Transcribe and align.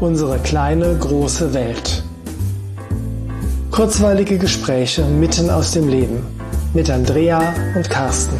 Unsere 0.00 0.38
kleine, 0.38 0.96
große 0.96 1.52
Welt. 1.52 2.02
Kurzweilige 3.70 4.38
Gespräche 4.38 5.04
mitten 5.04 5.50
aus 5.50 5.72
dem 5.72 5.88
Leben 5.88 6.24
mit 6.72 6.88
Andrea 6.88 7.54
und 7.76 7.90
Carsten. 7.90 8.34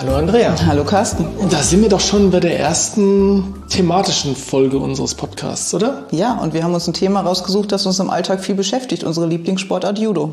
Hallo 0.00 0.16
Andrea. 0.16 0.52
Hallo 0.66 0.82
Carsten. 0.82 1.26
Da 1.48 1.62
sind 1.62 1.82
wir 1.82 1.88
doch 1.88 2.00
schon 2.00 2.32
bei 2.32 2.40
der 2.40 2.58
ersten 2.58 3.54
thematischen 3.68 4.34
Folge 4.34 4.78
unseres 4.78 5.14
Podcasts, 5.14 5.72
oder? 5.72 6.02
Ja, 6.10 6.40
und 6.40 6.54
wir 6.54 6.64
haben 6.64 6.74
uns 6.74 6.88
ein 6.88 6.92
Thema 6.92 7.20
rausgesucht, 7.20 7.70
das 7.70 7.86
uns 7.86 8.00
im 8.00 8.10
Alltag 8.10 8.42
viel 8.42 8.56
beschäftigt, 8.56 9.04
unsere 9.04 9.28
Lieblingssportart 9.28 10.00
Judo. 10.00 10.32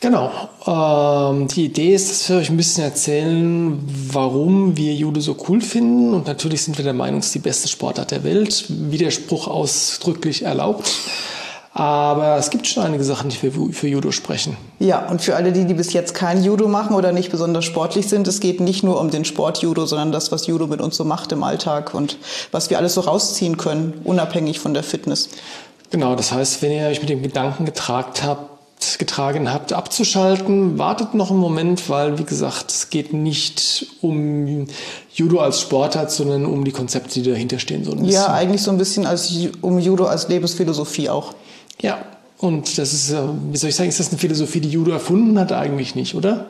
Genau. 0.00 0.30
Ähm, 0.64 1.48
die 1.48 1.64
Idee 1.64 1.94
ist, 1.94 2.10
dass 2.10 2.28
wir 2.28 2.36
euch 2.36 2.50
ein 2.50 2.56
bisschen 2.56 2.84
erzählen, 2.84 3.80
warum 4.12 4.76
wir 4.76 4.94
Judo 4.94 5.20
so 5.20 5.36
cool 5.48 5.60
finden. 5.60 6.14
Und 6.14 6.26
natürlich 6.26 6.62
sind 6.62 6.78
wir 6.78 6.84
der 6.84 6.94
Meinung, 6.94 7.18
es 7.18 7.26
ist 7.26 7.34
die 7.34 7.40
beste 7.40 7.66
Sportart 7.66 8.12
der 8.12 8.22
Welt. 8.22 8.66
Widerspruch 8.68 9.48
ausdrücklich 9.48 10.42
erlaubt. 10.42 10.88
Aber 11.72 12.36
es 12.36 12.50
gibt 12.50 12.66
schon 12.66 12.84
einige 12.84 13.04
Sachen, 13.04 13.30
die 13.30 13.36
für, 13.36 13.52
für 13.72 13.88
Judo 13.88 14.10
sprechen. 14.10 14.56
Ja, 14.78 15.08
und 15.08 15.20
für 15.20 15.36
alle 15.36 15.52
die, 15.52 15.64
die 15.64 15.74
bis 15.74 15.92
jetzt 15.92 16.14
kein 16.14 16.42
Judo 16.42 16.66
machen 16.66 16.96
oder 16.96 17.12
nicht 17.12 17.30
besonders 17.30 17.64
sportlich 17.64 18.08
sind, 18.08 18.26
es 18.26 18.40
geht 18.40 18.60
nicht 18.60 18.82
nur 18.82 19.00
um 19.00 19.10
den 19.10 19.24
Sport 19.24 19.58
Judo, 19.58 19.86
sondern 19.86 20.10
das, 20.10 20.32
was 20.32 20.46
Judo 20.46 20.66
mit 20.66 20.80
uns 20.80 20.96
so 20.96 21.04
macht 21.04 21.30
im 21.30 21.42
Alltag 21.44 21.94
und 21.94 22.18
was 22.50 22.70
wir 22.70 22.78
alles 22.78 22.94
so 22.94 23.02
rausziehen 23.02 23.58
können, 23.58 24.00
unabhängig 24.04 24.58
von 24.58 24.74
der 24.74 24.82
Fitness. 24.82 25.28
Genau, 25.90 26.16
das 26.16 26.32
heißt, 26.32 26.62
wenn 26.62 26.72
ihr 26.72 26.86
euch 26.86 27.00
mit 27.00 27.10
dem 27.10 27.22
Gedanken 27.22 27.64
getragt 27.64 28.24
habt, 28.24 28.57
getragen 28.96 29.52
habt, 29.52 29.74
abzuschalten. 29.74 30.78
Wartet 30.78 31.12
noch 31.12 31.30
einen 31.30 31.40
Moment, 31.40 31.90
weil, 31.90 32.18
wie 32.18 32.24
gesagt, 32.24 32.70
es 32.70 32.88
geht 32.88 33.12
nicht 33.12 33.86
um 34.00 34.66
Judo 35.12 35.40
als 35.40 35.60
Sportart, 35.60 36.10
sondern 36.10 36.46
um 36.46 36.64
die 36.64 36.72
Konzepte, 36.72 37.20
die 37.20 37.30
dahinter 37.30 37.58
stehen. 37.58 37.84
So. 37.84 37.94
Ja, 37.96 38.32
eigentlich 38.32 38.62
so 38.62 38.70
ein 38.70 38.78
bisschen 38.78 39.04
als, 39.04 39.30
um 39.60 39.78
Judo 39.78 40.06
als 40.06 40.28
Lebensphilosophie 40.28 41.10
auch. 41.10 41.34
Ja, 41.80 41.98
und 42.40 42.78
das 42.78 42.92
ist, 42.92 43.12
wie 43.50 43.56
soll 43.56 43.70
ich 43.70 43.74
sagen, 43.74 43.88
ist 43.88 43.98
das 43.98 44.10
eine 44.10 44.18
Philosophie, 44.18 44.60
die 44.60 44.68
Judo 44.68 44.92
erfunden 44.92 45.36
hat? 45.40 45.50
Eigentlich 45.50 45.96
nicht, 45.96 46.14
oder? 46.14 46.46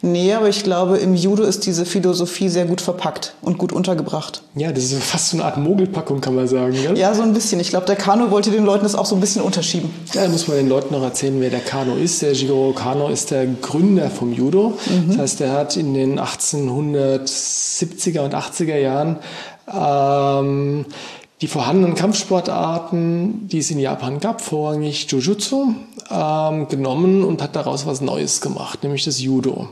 Nee, 0.00 0.32
aber 0.34 0.48
ich 0.48 0.62
glaube, 0.62 0.98
im 0.98 1.16
Judo 1.16 1.42
ist 1.42 1.66
diese 1.66 1.84
Philosophie 1.84 2.48
sehr 2.48 2.64
gut 2.64 2.80
verpackt 2.80 3.34
und 3.42 3.58
gut 3.58 3.72
untergebracht. 3.72 4.42
Ja, 4.54 4.70
das 4.70 4.84
ist 4.84 5.02
fast 5.02 5.30
so 5.30 5.36
eine 5.36 5.44
Art 5.44 5.56
Mogelpackung, 5.56 6.20
kann 6.20 6.36
man 6.36 6.46
sagen. 6.46 6.74
Gell? 6.74 6.96
Ja, 6.96 7.12
so 7.12 7.22
ein 7.22 7.32
bisschen. 7.32 7.58
Ich 7.58 7.70
glaube, 7.70 7.86
der 7.86 7.96
Kano 7.96 8.30
wollte 8.30 8.52
den 8.52 8.64
Leuten 8.64 8.84
das 8.84 8.94
auch 8.94 9.06
so 9.06 9.16
ein 9.16 9.20
bisschen 9.20 9.42
unterschieben. 9.42 9.90
Ja, 10.12 10.22
da 10.22 10.28
muss 10.28 10.46
man 10.46 10.58
den 10.58 10.68
Leuten 10.68 10.94
noch 10.94 11.02
erzählen, 11.02 11.40
wer 11.40 11.50
der 11.50 11.58
Kano 11.58 11.96
ist. 11.96 12.22
Der 12.22 12.34
Jigoro 12.34 12.72
Kano 12.72 13.08
ist 13.08 13.32
der 13.32 13.46
Gründer 13.46 14.10
vom 14.10 14.32
Judo. 14.32 14.78
Mhm. 14.86 15.08
Das 15.08 15.18
heißt, 15.18 15.40
er 15.40 15.54
hat 15.54 15.76
in 15.76 15.92
den 15.92 16.20
1870er 16.20 18.20
und 18.20 18.36
80er 18.36 18.76
Jahren 18.76 19.16
ähm, 19.66 20.86
die 21.42 21.48
vorhandenen 21.48 21.96
Kampfsportarten, 21.96 23.48
die 23.48 23.58
es 23.58 23.70
in 23.72 23.80
Japan 23.80 24.20
gab, 24.20 24.40
vorrangig 24.40 25.10
Jujutsu, 25.10 25.74
ähm, 26.08 26.68
genommen 26.68 27.24
und 27.24 27.42
hat 27.42 27.56
daraus 27.56 27.84
was 27.84 28.00
Neues 28.00 28.40
gemacht, 28.40 28.84
nämlich 28.84 29.04
das 29.04 29.20
Judo. 29.20 29.68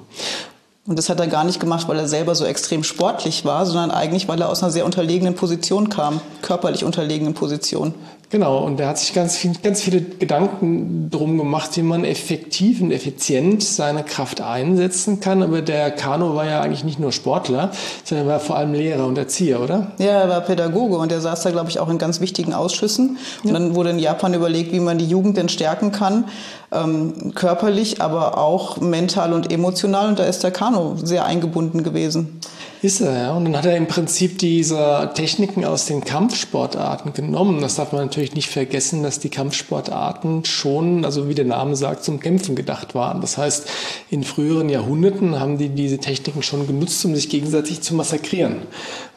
Und 0.90 0.98
das 0.98 1.08
hat 1.08 1.20
er 1.20 1.28
gar 1.28 1.44
nicht 1.44 1.60
gemacht, 1.60 1.86
weil 1.86 2.00
er 2.00 2.08
selber 2.08 2.34
so 2.34 2.44
extrem 2.44 2.82
sportlich 2.82 3.44
war, 3.44 3.64
sondern 3.64 3.92
eigentlich, 3.92 4.26
weil 4.26 4.40
er 4.40 4.48
aus 4.48 4.64
einer 4.64 4.72
sehr 4.72 4.84
unterlegenen 4.84 5.36
Position 5.36 5.88
kam, 5.88 6.20
körperlich 6.42 6.82
unterlegenen 6.82 7.32
Position. 7.32 7.94
Genau, 8.30 8.64
und 8.64 8.78
er 8.78 8.88
hat 8.88 8.98
sich 8.98 9.12
ganz, 9.12 9.36
viel, 9.36 9.52
ganz 9.60 9.82
viele 9.82 10.00
Gedanken 10.00 11.08
drum 11.10 11.36
gemacht, 11.36 11.76
wie 11.76 11.82
man 11.82 12.04
effektiv 12.04 12.80
und 12.80 12.92
effizient 12.92 13.62
seine 13.62 14.04
Kraft 14.04 14.40
einsetzen 14.40 15.18
kann. 15.18 15.42
Aber 15.42 15.62
der 15.62 15.90
Kano 15.92 16.36
war 16.36 16.46
ja 16.46 16.60
eigentlich 16.60 16.84
nicht 16.84 17.00
nur 17.00 17.10
Sportler, 17.10 17.72
sondern 18.04 18.28
er 18.28 18.32
war 18.34 18.40
vor 18.40 18.56
allem 18.56 18.72
Lehrer 18.72 19.06
und 19.06 19.18
Erzieher, 19.18 19.60
oder? 19.60 19.92
Ja, 19.98 20.22
er 20.22 20.28
war 20.28 20.40
Pädagoge 20.42 20.96
und 20.96 21.10
er 21.10 21.20
saß 21.20 21.42
da, 21.42 21.50
glaube 21.50 21.70
ich, 21.70 21.80
auch 21.80 21.88
in 21.88 21.98
ganz 21.98 22.20
wichtigen 22.20 22.54
Ausschüssen. 22.54 23.18
Und 23.42 23.48
ja. 23.48 23.52
dann 23.52 23.74
wurde 23.74 23.90
in 23.90 23.98
Japan 23.98 24.32
überlegt, 24.34 24.72
wie 24.72 24.80
man 24.80 24.98
die 24.98 25.06
Jugend 25.06 25.36
denn 25.36 25.48
stärken 25.48 25.90
kann, 25.90 26.24
ähm, 26.72 27.34
körperlich, 27.34 28.00
aber 28.00 28.38
auch 28.38 28.78
mental 28.78 29.32
und 29.32 29.52
emotional. 29.52 30.08
Und 30.08 30.18
da 30.18 30.24
ist 30.24 30.42
der 30.42 30.50
Kano 30.50 30.96
sehr 31.02 31.24
eingebunden 31.24 31.82
gewesen. 31.82 32.40
Ist 32.82 33.00
er, 33.00 33.14
ja. 33.14 33.32
Und 33.34 33.44
dann 33.44 33.56
hat 33.56 33.66
er 33.66 33.76
im 33.76 33.86
Prinzip 33.86 34.38
diese 34.38 35.10
Techniken 35.14 35.66
aus 35.66 35.84
den 35.84 36.02
Kampfsportarten 36.02 37.12
genommen. 37.12 37.60
Das 37.60 37.74
darf 37.74 37.92
man 37.92 38.02
natürlich 38.02 38.34
nicht 38.34 38.48
vergessen, 38.48 39.02
dass 39.02 39.18
die 39.18 39.28
Kampfsportarten 39.28 40.46
schon, 40.46 41.04
also 41.04 41.28
wie 41.28 41.34
der 41.34 41.44
Name 41.44 41.76
sagt, 41.76 42.04
zum 42.04 42.20
Kämpfen 42.20 42.56
gedacht 42.56 42.94
waren. 42.94 43.20
Das 43.20 43.36
heißt, 43.36 43.68
in 44.08 44.24
früheren 44.24 44.70
Jahrhunderten 44.70 45.38
haben 45.38 45.58
die 45.58 45.68
diese 45.68 45.98
Techniken 45.98 46.42
schon 46.42 46.66
genutzt, 46.66 47.04
um 47.04 47.14
sich 47.14 47.28
gegenseitig 47.28 47.82
zu 47.82 47.94
massakrieren. 47.94 48.62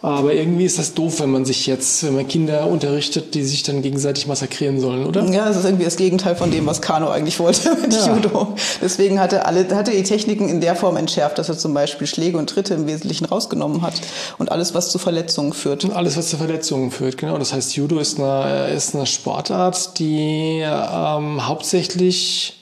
Aber 0.03 0.33
irgendwie 0.33 0.65
ist 0.65 0.77
das 0.77 0.93
doof, 0.93 1.21
wenn 1.21 1.31
man 1.31 1.45
sich 1.45 1.65
jetzt, 1.65 2.03
wenn 2.03 2.15
man 2.15 2.27
Kinder 2.27 2.67
unterrichtet, 2.67 3.33
die 3.35 3.43
sich 3.43 3.63
dann 3.63 3.81
gegenseitig 3.81 4.27
massakrieren 4.27 4.81
sollen, 4.81 5.05
oder? 5.05 5.23
Ja, 5.31 5.45
das 5.45 5.55
ist 5.55 5.63
irgendwie 5.63 5.85
das 5.85 5.95
Gegenteil 5.95 6.35
von 6.35 6.51
dem, 6.51 6.65
was 6.65 6.81
Kano 6.81 7.07
eigentlich 7.07 7.39
wollte 7.39 7.73
mit 7.81 7.93
ja. 7.93 8.13
Judo. 8.13 8.53
Deswegen 8.81 9.21
hat 9.21 9.31
er 9.31 9.47
alle, 9.47 9.65
hat 9.73 9.87
er 9.87 9.93
die 9.93 10.03
Techniken 10.03 10.49
in 10.49 10.59
der 10.59 10.75
Form 10.75 10.97
entschärft, 10.97 11.37
dass 11.37 11.47
er 11.47 11.57
zum 11.57 11.73
Beispiel 11.73 12.05
Schläge 12.05 12.37
und 12.37 12.49
Tritte 12.49 12.73
im 12.73 12.85
Wesentlichen 12.85 13.27
rausgenommen 13.53 13.81
hat 13.81 14.01
und 14.37 14.51
alles, 14.51 14.73
was 14.73 14.89
zu 14.89 14.99
Verletzungen 14.99 15.53
führt. 15.53 15.83
Und 15.83 15.93
alles, 15.93 16.17
was 16.17 16.29
zu 16.29 16.37
Verletzungen 16.37 16.91
führt, 16.91 17.17
genau. 17.17 17.37
Das 17.37 17.53
heißt, 17.53 17.75
Judo 17.75 17.99
ist 17.99 18.19
eine, 18.19 18.67
ist 18.67 18.95
eine 18.95 19.05
Sportart, 19.05 19.99
die 19.99 20.61
ähm, 20.61 21.47
hauptsächlich 21.47 22.59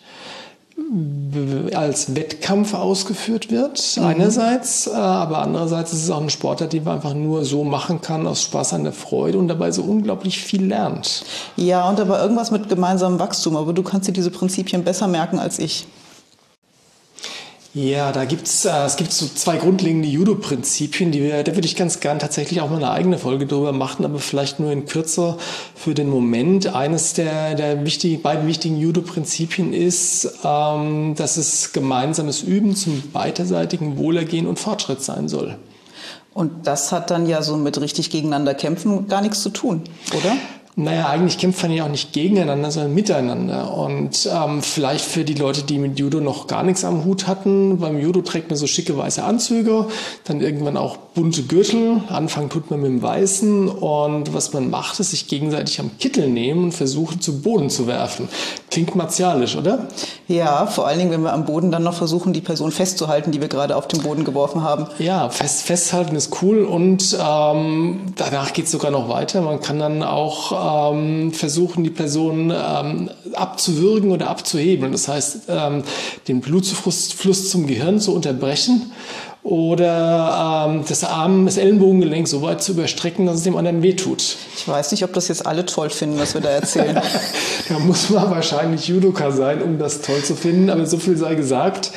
als 1.73 2.15
Wettkampf 2.15 2.73
ausgeführt 2.73 3.49
wird, 3.49 3.95
mhm. 3.95 4.03
einerseits, 4.03 4.87
äh, 4.87 4.91
aber 4.91 5.37
andererseits 5.37 5.93
ist 5.93 6.03
es 6.03 6.09
auch 6.09 6.19
eine 6.19 6.29
Sportart, 6.29 6.73
die 6.73 6.81
man 6.81 6.95
einfach 6.95 7.13
nur 7.13 7.45
so 7.45 7.63
machen 7.63 8.01
kann, 8.01 8.27
aus 8.27 8.41
Spaß 8.41 8.73
an 8.73 8.83
der 8.83 8.91
Freude 8.91 9.37
und 9.37 9.47
dabei 9.47 9.71
so 9.71 9.83
unglaublich 9.83 10.39
viel 10.39 10.65
lernt. 10.65 11.23
Ja, 11.55 11.87
und 11.87 11.99
aber 11.99 12.21
irgendwas 12.21 12.51
mit 12.51 12.67
gemeinsamem 12.67 13.19
Wachstum, 13.19 13.55
aber 13.55 13.71
du 13.71 13.83
kannst 13.83 14.09
dir 14.09 14.11
diese 14.11 14.31
Prinzipien 14.31 14.83
besser 14.83 15.07
merken 15.07 15.39
als 15.39 15.59
ich. 15.59 15.85
Ja, 17.73 18.11
da 18.11 18.25
gibt's 18.25 18.65
äh, 18.65 18.85
es 18.85 18.97
gibt 18.97 19.13
so 19.13 19.27
zwei 19.27 19.55
grundlegende 19.55 20.05
Judo-Prinzipien, 20.05 21.13
die 21.13 21.21
wir, 21.21 21.41
da 21.43 21.55
würde 21.55 21.65
ich 21.65 21.77
ganz 21.77 22.01
gern 22.01 22.19
tatsächlich 22.19 22.59
auch 22.59 22.69
mal 22.69 22.75
eine 22.77 22.91
eigene 22.91 23.17
Folge 23.17 23.45
drüber 23.45 23.71
machen, 23.71 24.03
aber 24.03 24.19
vielleicht 24.19 24.59
nur 24.59 24.73
in 24.73 24.85
kürzer 24.85 25.37
für 25.73 25.93
den 25.93 26.09
Moment. 26.09 26.75
Eines 26.75 27.13
der, 27.13 27.55
der 27.55 27.85
wichtigen, 27.85 28.21
beiden 28.21 28.45
wichtigen 28.45 28.77
Judo-Prinzipien 28.77 29.71
ist, 29.71 30.39
ähm, 30.43 31.15
dass 31.15 31.37
es 31.37 31.71
gemeinsames 31.71 32.41
Üben 32.41 32.75
zum 32.75 33.09
beiderseitigen 33.13 33.97
Wohlergehen 33.97 34.47
und 34.47 34.59
Fortschritt 34.59 35.01
sein 35.01 35.29
soll. 35.29 35.57
Und 36.33 36.67
das 36.67 36.91
hat 36.91 37.09
dann 37.09 37.25
ja 37.25 37.41
so 37.41 37.55
mit 37.55 37.79
richtig 37.79 38.09
gegeneinander 38.09 38.53
kämpfen 38.53 39.07
gar 39.07 39.21
nichts 39.21 39.41
zu 39.41 39.49
tun, 39.49 39.83
oder? 40.11 40.35
Naja, 40.77 41.09
eigentlich 41.09 41.37
kämpft 41.37 41.61
man 41.63 41.73
ja 41.73 41.83
auch 41.83 41.89
nicht 41.89 42.13
gegeneinander, 42.13 42.71
sondern 42.71 42.93
miteinander. 42.93 43.73
Und 43.73 44.29
ähm, 44.31 44.61
vielleicht 44.61 45.03
für 45.03 45.25
die 45.25 45.33
Leute, 45.33 45.63
die 45.63 45.77
mit 45.77 45.99
Judo 45.99 46.21
noch 46.21 46.47
gar 46.47 46.63
nichts 46.63 46.85
am 46.85 47.03
Hut 47.03 47.27
hatten, 47.27 47.79
beim 47.79 47.99
Judo 47.99 48.21
trägt 48.21 48.49
man 48.49 48.57
so 48.57 48.67
schicke 48.67 48.97
weiße 48.97 49.21
Anzüge, 49.23 49.87
dann 50.23 50.39
irgendwann 50.39 50.77
auch 50.77 50.95
bunte 51.13 51.43
Gürtel. 51.43 52.01
Anfangen 52.07 52.49
tut 52.49 52.71
man 52.71 52.81
mit 52.81 52.89
dem 52.89 53.01
Weißen 53.01 53.67
und 53.67 54.33
was 54.33 54.53
man 54.53 54.69
macht, 54.69 54.99
ist 55.01 55.11
sich 55.11 55.27
gegenseitig 55.27 55.79
am 55.81 55.91
Kittel 55.99 56.29
nehmen 56.29 56.65
und 56.65 56.71
versuchen 56.71 57.19
zu 57.19 57.41
Boden 57.41 57.69
zu 57.69 57.85
werfen. 57.87 58.29
Klingt 58.69 58.95
martialisch, 58.95 59.57
oder? 59.57 59.87
Ja, 60.27 60.65
vor 60.67 60.87
allen 60.87 60.99
Dingen, 60.99 61.11
wenn 61.11 61.23
wir 61.23 61.33
am 61.33 61.45
Boden 61.45 61.71
dann 61.71 61.83
noch 61.83 61.95
versuchen, 61.95 62.31
die 62.31 62.39
Person 62.39 62.71
festzuhalten, 62.71 63.31
die 63.31 63.41
wir 63.41 63.49
gerade 63.49 63.75
auf 63.75 63.89
den 63.89 64.01
Boden 64.01 64.23
geworfen 64.23 64.63
haben. 64.63 64.87
Ja, 64.99 65.29
fest, 65.29 65.63
festhalten 65.63 66.15
ist 66.15 66.41
cool 66.41 66.63
und 66.63 67.17
ähm, 67.21 68.13
danach 68.15 68.53
geht 68.53 68.65
es 68.65 68.71
sogar 68.71 68.91
noch 68.91 69.09
weiter. 69.09 69.41
Man 69.41 69.59
kann 69.59 69.79
dann 69.79 70.03
auch 70.03 70.60
ähm, 70.61 71.31
versuchen, 71.31 71.83
die 71.83 71.89
Person 71.89 72.53
ähm, 72.55 73.09
abzuwürgen 73.33 74.11
oder 74.11 74.29
abzuheben. 74.29 74.91
Das 74.91 75.07
heißt, 75.07 75.43
ähm, 75.49 75.83
den 76.27 76.41
Blutzufluss 76.41 77.49
zum 77.49 77.67
Gehirn 77.67 77.99
zu 77.99 78.13
unterbrechen 78.13 78.91
oder 79.43 80.67
ähm, 80.69 80.83
das 80.87 81.03
Arm, 81.03 81.45
das 81.45 81.57
Ellenbogengelenk 81.57 82.27
so 82.27 82.43
weit 82.43 82.61
zu 82.61 82.73
überstrecken, 82.73 83.25
dass 83.25 83.37
es 83.37 83.43
dem 83.43 83.57
anderen 83.57 83.81
wehtut. 83.81 84.37
Ich 84.55 84.67
weiß 84.67 84.91
nicht, 84.91 85.03
ob 85.03 85.13
das 85.13 85.29
jetzt 85.29 85.47
alle 85.47 85.65
toll 85.65 85.89
finden, 85.89 86.19
was 86.19 86.35
wir 86.35 86.41
da 86.41 86.49
erzählen. 86.49 87.01
da 87.69 87.79
muss 87.79 88.09
man 88.11 88.29
wahrscheinlich 88.29 88.87
Judoka 88.87 89.31
sein, 89.31 89.63
um 89.63 89.79
das 89.79 90.01
toll 90.01 90.21
zu 90.23 90.35
finden, 90.35 90.69
aber 90.69 90.85
so 90.85 90.97
viel 90.97 91.17
sei 91.17 91.33
gesagt. 91.33 91.91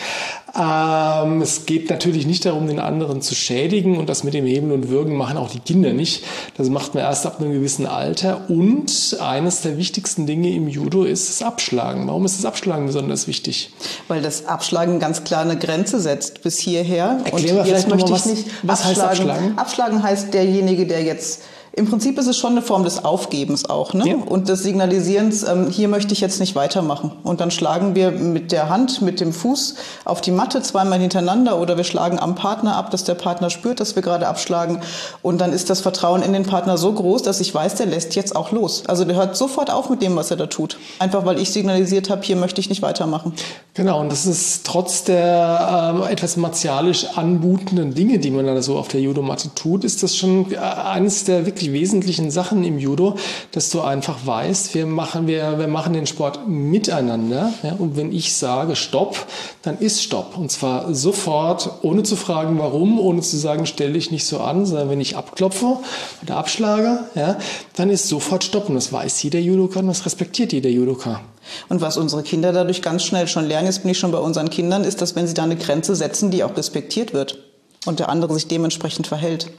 Ähm, 0.56 1.42
es 1.42 1.66
geht 1.66 1.90
natürlich 1.90 2.26
nicht 2.26 2.44
darum, 2.44 2.66
den 2.66 2.78
anderen 2.78 3.22
zu 3.22 3.34
schädigen 3.34 3.98
und 3.98 4.08
das 4.08 4.22
mit 4.22 4.34
dem 4.34 4.46
Heben 4.46 4.70
und 4.70 4.88
Würgen 4.88 5.16
machen 5.16 5.36
auch 5.36 5.50
die 5.50 5.58
Kinder 5.58 5.92
nicht. 5.92 6.24
Das 6.56 6.68
macht 6.68 6.94
man 6.94 7.02
erst 7.02 7.26
ab 7.26 7.40
einem 7.40 7.52
gewissen 7.52 7.86
Alter. 7.86 8.48
Und 8.48 9.16
eines 9.20 9.62
der 9.62 9.76
wichtigsten 9.76 10.26
Dinge 10.26 10.54
im 10.54 10.68
Judo 10.68 11.04
ist 11.04 11.28
das 11.28 11.46
Abschlagen. 11.46 12.06
Warum 12.06 12.24
ist 12.24 12.38
das 12.38 12.44
Abschlagen 12.44 12.86
besonders 12.86 13.26
wichtig? 13.26 13.70
Weil 14.06 14.22
das 14.22 14.46
Abschlagen 14.46 15.00
ganz 15.00 15.24
klar 15.24 15.42
eine 15.42 15.58
Grenze 15.58 15.98
setzt 15.98 16.42
bis 16.42 16.58
hierher. 16.58 17.20
Erklären 17.24 17.56
wir 17.56 17.64
vielleicht 17.64 17.88
möchte 17.88 18.10
mal, 18.10 18.16
was, 18.16 18.26
nicht 18.26 18.46
was 18.62 18.84
abschlagen. 18.84 19.10
heißt 19.10 19.20
Abschlagen? 19.20 19.58
Abschlagen 19.58 20.02
heißt 20.02 20.34
derjenige, 20.34 20.86
der 20.86 21.02
jetzt 21.02 21.42
Im 21.76 21.86
Prinzip 21.86 22.18
ist 22.18 22.28
es 22.28 22.36
schon 22.36 22.52
eine 22.52 22.62
Form 22.62 22.84
des 22.84 23.04
Aufgebens 23.04 23.68
auch 23.68 23.94
ne? 23.94 24.08
Ja. 24.08 24.14
und 24.14 24.48
des 24.48 24.62
Signalisierens, 24.62 25.42
ähm, 25.42 25.68
hier 25.70 25.88
möchte 25.88 26.12
ich 26.12 26.20
jetzt 26.20 26.38
nicht 26.38 26.54
weitermachen. 26.54 27.10
Und 27.24 27.40
dann 27.40 27.50
schlagen 27.50 27.96
wir 27.96 28.12
mit 28.12 28.52
der 28.52 28.68
Hand, 28.68 29.02
mit 29.02 29.18
dem 29.18 29.32
Fuß 29.32 29.74
auf 30.04 30.20
die 30.20 30.30
Matte 30.30 30.62
zweimal 30.62 31.00
hintereinander 31.00 31.58
oder 31.58 31.76
wir 31.76 31.82
schlagen 31.82 32.20
am 32.20 32.36
Partner 32.36 32.76
ab, 32.76 32.92
dass 32.92 33.02
der 33.02 33.14
Partner 33.14 33.50
spürt, 33.50 33.80
dass 33.80 33.96
wir 33.96 34.02
gerade 34.02 34.28
abschlagen. 34.28 34.82
Und 35.20 35.40
dann 35.40 35.52
ist 35.52 35.68
das 35.68 35.80
Vertrauen 35.80 36.22
in 36.22 36.32
den 36.32 36.44
Partner 36.44 36.78
so 36.78 36.92
groß, 36.92 37.22
dass 37.22 37.40
ich 37.40 37.52
weiß, 37.52 37.74
der 37.74 37.86
lässt 37.86 38.14
jetzt 38.14 38.36
auch 38.36 38.52
los. 38.52 38.84
Also 38.86 39.04
der 39.04 39.16
hört 39.16 39.36
sofort 39.36 39.72
auf 39.72 39.90
mit 39.90 40.00
dem, 40.00 40.14
was 40.14 40.30
er 40.30 40.36
da 40.36 40.46
tut. 40.46 40.78
Einfach 41.00 41.26
weil 41.26 41.40
ich 41.40 41.50
signalisiert 41.50 42.08
habe, 42.08 42.22
hier 42.22 42.36
möchte 42.36 42.60
ich 42.60 42.68
nicht 42.68 42.82
weitermachen. 42.82 43.32
Genau, 43.76 44.00
und 44.00 44.12
das 44.12 44.24
ist 44.24 44.64
trotz 44.64 45.02
der 45.02 46.04
äh, 46.06 46.12
etwas 46.12 46.36
martialisch 46.36 47.06
anmutenden 47.16 47.92
Dinge, 47.92 48.20
die 48.20 48.30
man 48.30 48.46
da 48.46 48.62
so 48.62 48.78
auf 48.78 48.86
der 48.86 49.00
Judomatte 49.00 49.50
tut, 49.52 49.82
ist 49.82 50.04
das 50.04 50.16
schon 50.16 50.52
äh, 50.52 50.58
eines 50.58 51.24
der 51.24 51.44
wirklich 51.44 51.72
wesentlichen 51.72 52.30
Sachen 52.30 52.62
im 52.62 52.78
Judo, 52.78 53.16
dass 53.50 53.70
du 53.70 53.80
einfach 53.80 54.24
weißt, 54.24 54.76
wir 54.76 54.86
machen, 54.86 55.26
wir, 55.26 55.58
wir 55.58 55.66
machen 55.66 55.92
den 55.92 56.06
Sport 56.06 56.46
miteinander. 56.46 57.52
Ja? 57.64 57.74
Und 57.76 57.96
wenn 57.96 58.12
ich 58.12 58.36
sage 58.36 58.76
Stopp, 58.76 59.26
dann 59.62 59.76
ist 59.78 60.04
Stopp. 60.04 60.38
Und 60.38 60.52
zwar 60.52 60.94
sofort, 60.94 61.68
ohne 61.82 62.04
zu 62.04 62.14
fragen, 62.14 62.56
warum, 62.60 63.00
ohne 63.00 63.22
zu 63.22 63.36
sagen, 63.36 63.66
stell 63.66 63.94
dich 63.94 64.12
nicht 64.12 64.24
so 64.24 64.38
an, 64.38 64.66
sondern 64.66 64.88
wenn 64.88 65.00
ich 65.00 65.16
abklopfe 65.16 65.78
oder 66.22 66.36
abschlage, 66.36 67.00
ja, 67.16 67.38
dann 67.74 67.90
ist 67.90 68.08
sofort 68.08 68.44
Stopp. 68.44 68.68
Und 68.68 68.76
das 68.76 68.92
weiß 68.92 69.20
jeder 69.24 69.40
Judoka 69.40 69.80
und 69.80 69.88
das 69.88 70.06
respektiert 70.06 70.52
jeder 70.52 70.70
Judoka. 70.70 71.22
Und 71.68 71.80
was 71.80 71.96
unsere 71.96 72.22
Kinder 72.22 72.52
dadurch 72.52 72.82
ganz 72.82 73.04
schnell 73.04 73.28
schon 73.28 73.46
lernen, 73.46 73.66
jetzt 73.66 73.82
bin 73.82 73.90
ich 73.90 73.98
schon 73.98 74.12
bei 74.12 74.18
unseren 74.18 74.50
Kindern, 74.50 74.84
ist, 74.84 75.00
dass 75.00 75.16
wenn 75.16 75.26
sie 75.26 75.34
da 75.34 75.44
eine 75.44 75.56
Grenze 75.56 75.94
setzen, 75.94 76.30
die 76.30 76.44
auch 76.44 76.56
respektiert 76.56 77.12
wird 77.12 77.38
und 77.86 77.98
der 77.98 78.08
andere 78.08 78.34
sich 78.34 78.48
dementsprechend 78.48 79.06
verhält. 79.06 79.50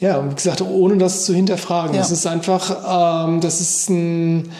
Ja, 0.00 0.28
wie 0.28 0.34
gesagt, 0.34 0.60
ohne 0.60 0.98
das 0.98 1.24
zu 1.24 1.34
hinterfragen. 1.34 1.94
Ja. 1.94 2.00
Das 2.00 2.10
ist 2.10 2.26
einfach, 2.26 3.26
ähm, 3.26 3.40
das 3.40 3.60
ist 3.60 3.88
ein, 3.90 4.52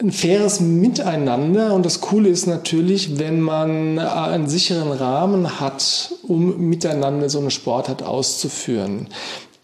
ein 0.00 0.12
faires 0.12 0.60
Miteinander 0.60 1.74
und 1.74 1.84
das 1.84 2.00
Coole 2.00 2.28
ist 2.28 2.46
natürlich, 2.46 3.18
wenn 3.18 3.40
man 3.40 3.98
äh, 3.98 4.00
einen 4.00 4.48
sicheren 4.48 4.92
Rahmen 4.92 5.60
hat, 5.60 6.12
um 6.22 6.68
miteinander 6.68 7.28
so 7.28 7.38
eine 7.38 7.50
Sportart 7.50 8.02
auszuführen, 8.02 9.08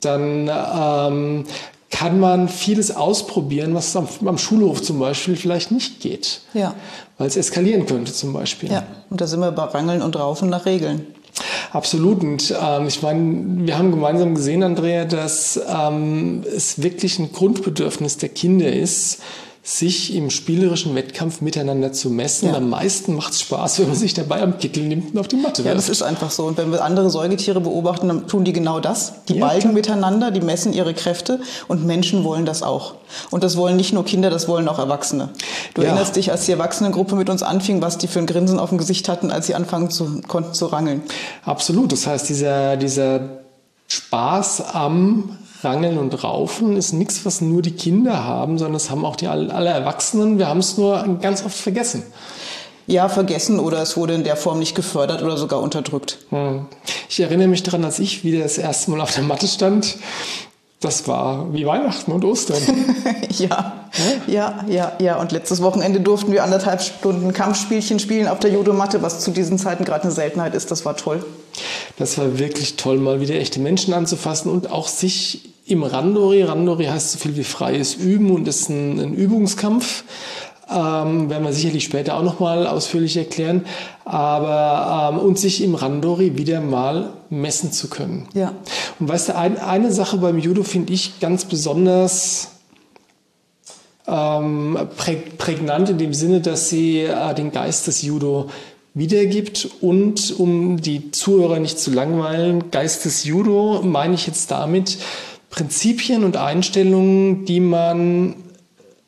dann 0.00 0.50
ähm, 0.50 1.44
kann 1.90 2.18
man 2.18 2.48
vieles 2.48 2.94
ausprobieren, 2.94 3.74
was 3.74 3.94
am, 3.94 4.08
am, 4.24 4.38
Schulhof 4.38 4.82
zum 4.82 4.98
Beispiel 4.98 5.36
vielleicht 5.36 5.70
nicht 5.70 6.00
geht. 6.00 6.40
Ja. 6.52 6.74
Weil 7.16 7.28
es 7.28 7.36
eskalieren 7.36 7.86
könnte 7.86 8.12
zum 8.12 8.32
Beispiel. 8.32 8.70
Ja, 8.70 8.84
und 9.08 9.20
da 9.20 9.26
sind 9.26 9.40
wir 9.40 9.52
bei 9.52 9.64
Rangeln 9.64 10.02
und 10.02 10.16
Raufen 10.16 10.50
nach 10.50 10.66
Regeln. 10.66 11.06
Absolut. 11.72 12.22
Und 12.22 12.54
ähm, 12.60 12.86
ich 12.86 13.02
meine, 13.02 13.66
wir 13.66 13.78
haben 13.78 13.90
gemeinsam 13.90 14.34
gesehen, 14.34 14.62
Andrea, 14.62 15.04
dass 15.04 15.60
ähm, 15.68 16.42
es 16.44 16.82
wirklich 16.82 17.18
ein 17.18 17.32
Grundbedürfnis 17.32 18.16
der 18.16 18.30
Kinder 18.30 18.72
ist, 18.72 19.20
sich 19.66 20.14
im 20.14 20.30
spielerischen 20.30 20.94
Wettkampf 20.94 21.40
miteinander 21.40 21.92
zu 21.92 22.08
messen. 22.08 22.50
Ja. 22.50 22.54
Am 22.54 22.70
meisten 22.70 23.16
macht 23.16 23.32
es 23.32 23.40
Spaß, 23.40 23.80
wenn 23.80 23.88
man 23.88 23.96
sich 23.96 24.14
dabei 24.14 24.40
am 24.40 24.58
Kittel 24.58 24.84
nimmt 24.84 25.12
und 25.12 25.18
auf 25.18 25.26
die 25.26 25.34
Matte 25.34 25.64
wirft. 25.64 25.66
Ja, 25.66 25.74
das 25.74 25.88
ist 25.88 26.02
einfach 26.02 26.30
so. 26.30 26.44
Und 26.44 26.56
wenn 26.56 26.70
wir 26.70 26.84
andere 26.84 27.10
Säugetiere 27.10 27.60
beobachten, 27.60 28.06
dann 28.06 28.28
tun 28.28 28.44
die 28.44 28.52
genau 28.52 28.78
das. 28.78 29.24
Die 29.28 29.34
ja, 29.34 29.44
balgen 29.44 29.62
klar. 29.62 29.72
miteinander, 29.72 30.30
die 30.30 30.40
messen 30.40 30.72
ihre 30.72 30.94
Kräfte 30.94 31.40
und 31.66 31.84
Menschen 31.84 32.22
wollen 32.22 32.46
das 32.46 32.62
auch. 32.62 32.94
Und 33.30 33.42
das 33.42 33.56
wollen 33.56 33.74
nicht 33.74 33.92
nur 33.92 34.04
Kinder, 34.04 34.30
das 34.30 34.46
wollen 34.46 34.68
auch 34.68 34.78
Erwachsene. 34.78 35.30
Du 35.74 35.82
ja. 35.82 35.88
erinnerst 35.88 36.14
dich, 36.14 36.30
als 36.30 36.46
die 36.46 36.52
Erwachsenengruppe 36.52 37.16
mit 37.16 37.28
uns 37.28 37.42
anfing, 37.42 37.82
was 37.82 37.98
die 37.98 38.06
für 38.06 38.20
ein 38.20 38.26
Grinsen 38.26 38.60
auf 38.60 38.68
dem 38.68 38.78
Gesicht 38.78 39.08
hatten, 39.08 39.32
als 39.32 39.48
sie 39.48 39.56
anfangen 39.56 39.90
zu, 39.90 40.20
konnten 40.28 40.54
zu 40.54 40.66
rangeln. 40.66 41.02
Absolut. 41.44 41.90
Das 41.90 42.06
heißt, 42.06 42.28
dieser, 42.28 42.76
dieser 42.76 43.40
Spaß 43.88 44.74
am 44.74 45.36
Rangeln 45.62 45.98
und 45.98 46.22
Raufen 46.22 46.76
ist 46.76 46.92
nichts, 46.92 47.24
was 47.24 47.40
nur 47.40 47.62
die 47.62 47.72
Kinder 47.72 48.24
haben, 48.24 48.58
sondern 48.58 48.76
es 48.76 48.90
haben 48.90 49.04
auch 49.04 49.16
die 49.16 49.26
alle 49.28 49.70
Erwachsenen. 49.70 50.38
Wir 50.38 50.48
haben 50.48 50.60
es 50.60 50.76
nur 50.76 51.18
ganz 51.20 51.44
oft 51.44 51.56
vergessen. 51.56 52.02
Ja, 52.86 53.08
vergessen 53.08 53.58
oder 53.58 53.82
es 53.82 53.96
wurde 53.96 54.14
in 54.14 54.22
der 54.22 54.36
Form 54.36 54.60
nicht 54.60 54.76
gefördert 54.76 55.22
oder 55.22 55.36
sogar 55.36 55.60
unterdrückt. 55.60 56.18
Hm. 56.30 56.66
Ich 57.08 57.18
erinnere 57.18 57.48
mich 57.48 57.64
daran, 57.64 57.84
als 57.84 57.98
ich 57.98 58.22
wieder 58.22 58.40
das 58.40 58.58
erste 58.58 58.92
Mal 58.92 59.00
auf 59.00 59.12
der 59.12 59.24
Matte 59.24 59.48
stand, 59.48 59.96
das 60.80 61.08
war 61.08 61.52
wie 61.52 61.66
Weihnachten 61.66 62.12
und 62.12 62.24
Ostern. 62.24 62.62
ja, 63.30 63.88
ja, 64.26 64.64
ja, 64.68 64.92
ja. 65.00 65.16
Und 65.16 65.32
letztes 65.32 65.62
Wochenende 65.62 66.00
durften 66.00 66.32
wir 66.32 66.44
anderthalb 66.44 66.82
Stunden 66.82 67.32
Kampfspielchen 67.32 67.98
spielen 67.98 68.28
auf 68.28 68.38
der 68.40 68.52
Judomatte, 68.52 69.02
was 69.02 69.20
zu 69.20 69.30
diesen 69.30 69.58
Zeiten 69.58 69.84
gerade 69.84 70.04
eine 70.04 70.12
Seltenheit 70.12 70.54
ist. 70.54 70.70
Das 70.70 70.84
war 70.84 70.96
toll. 70.96 71.24
Das 71.98 72.18
war 72.18 72.38
wirklich 72.38 72.76
toll, 72.76 72.98
mal 72.98 73.20
wieder 73.20 73.36
echte 73.36 73.60
Menschen 73.60 73.94
anzufassen 73.94 74.50
und 74.50 74.70
auch 74.70 74.88
sich 74.88 75.50
im 75.66 75.82
Randori, 75.82 76.42
Randori 76.42 76.84
heißt 76.84 77.12
so 77.12 77.18
viel 77.18 77.36
wie 77.36 77.44
freies 77.44 77.94
Üben 77.94 78.30
und 78.30 78.46
ist 78.46 78.68
ein, 78.68 79.00
ein 79.00 79.14
Übungskampf. 79.14 80.04
Ähm, 80.68 81.30
werden 81.30 81.44
wir 81.44 81.52
sicherlich 81.52 81.84
später 81.84 82.16
auch 82.16 82.22
nochmal 82.22 82.66
ausführlich 82.66 83.16
erklären. 83.16 83.64
Aber 84.04 85.12
ähm, 85.12 85.18
und 85.20 85.38
sich 85.38 85.62
im 85.62 85.74
Randori 85.74 86.36
wieder 86.36 86.60
mal 86.60 87.10
messen 87.30 87.72
zu 87.72 87.88
können. 87.88 88.28
Ja. 88.34 88.52
Und 88.98 89.08
weißt 89.08 89.30
du, 89.30 89.36
ein, 89.36 89.58
eine 89.58 89.92
Sache 89.92 90.18
beim 90.18 90.38
Judo 90.38 90.62
finde 90.62 90.92
ich 90.92 91.20
ganz 91.20 91.44
besonders 91.44 92.48
ähm, 94.06 94.78
prägnant 95.38 95.90
in 95.90 95.98
dem 95.98 96.14
Sinne, 96.14 96.40
dass 96.40 96.68
sie 96.68 97.00
äh, 97.00 97.34
den 97.34 97.50
Geist 97.50 97.86
des 97.86 98.02
Judo 98.02 98.50
wiedergibt 98.96 99.68
und 99.82 100.38
um 100.40 100.80
die 100.80 101.10
Zuhörer 101.10 101.60
nicht 101.60 101.78
zu 101.78 101.90
langweilen, 101.90 102.70
Geist 102.70 103.04
des 103.04 103.24
Judo 103.24 103.82
meine 103.84 104.14
ich 104.14 104.26
jetzt 104.26 104.50
damit 104.50 104.98
Prinzipien 105.50 106.24
und 106.24 106.36
Einstellungen, 106.36 107.44
die 107.44 107.60
man 107.60 108.34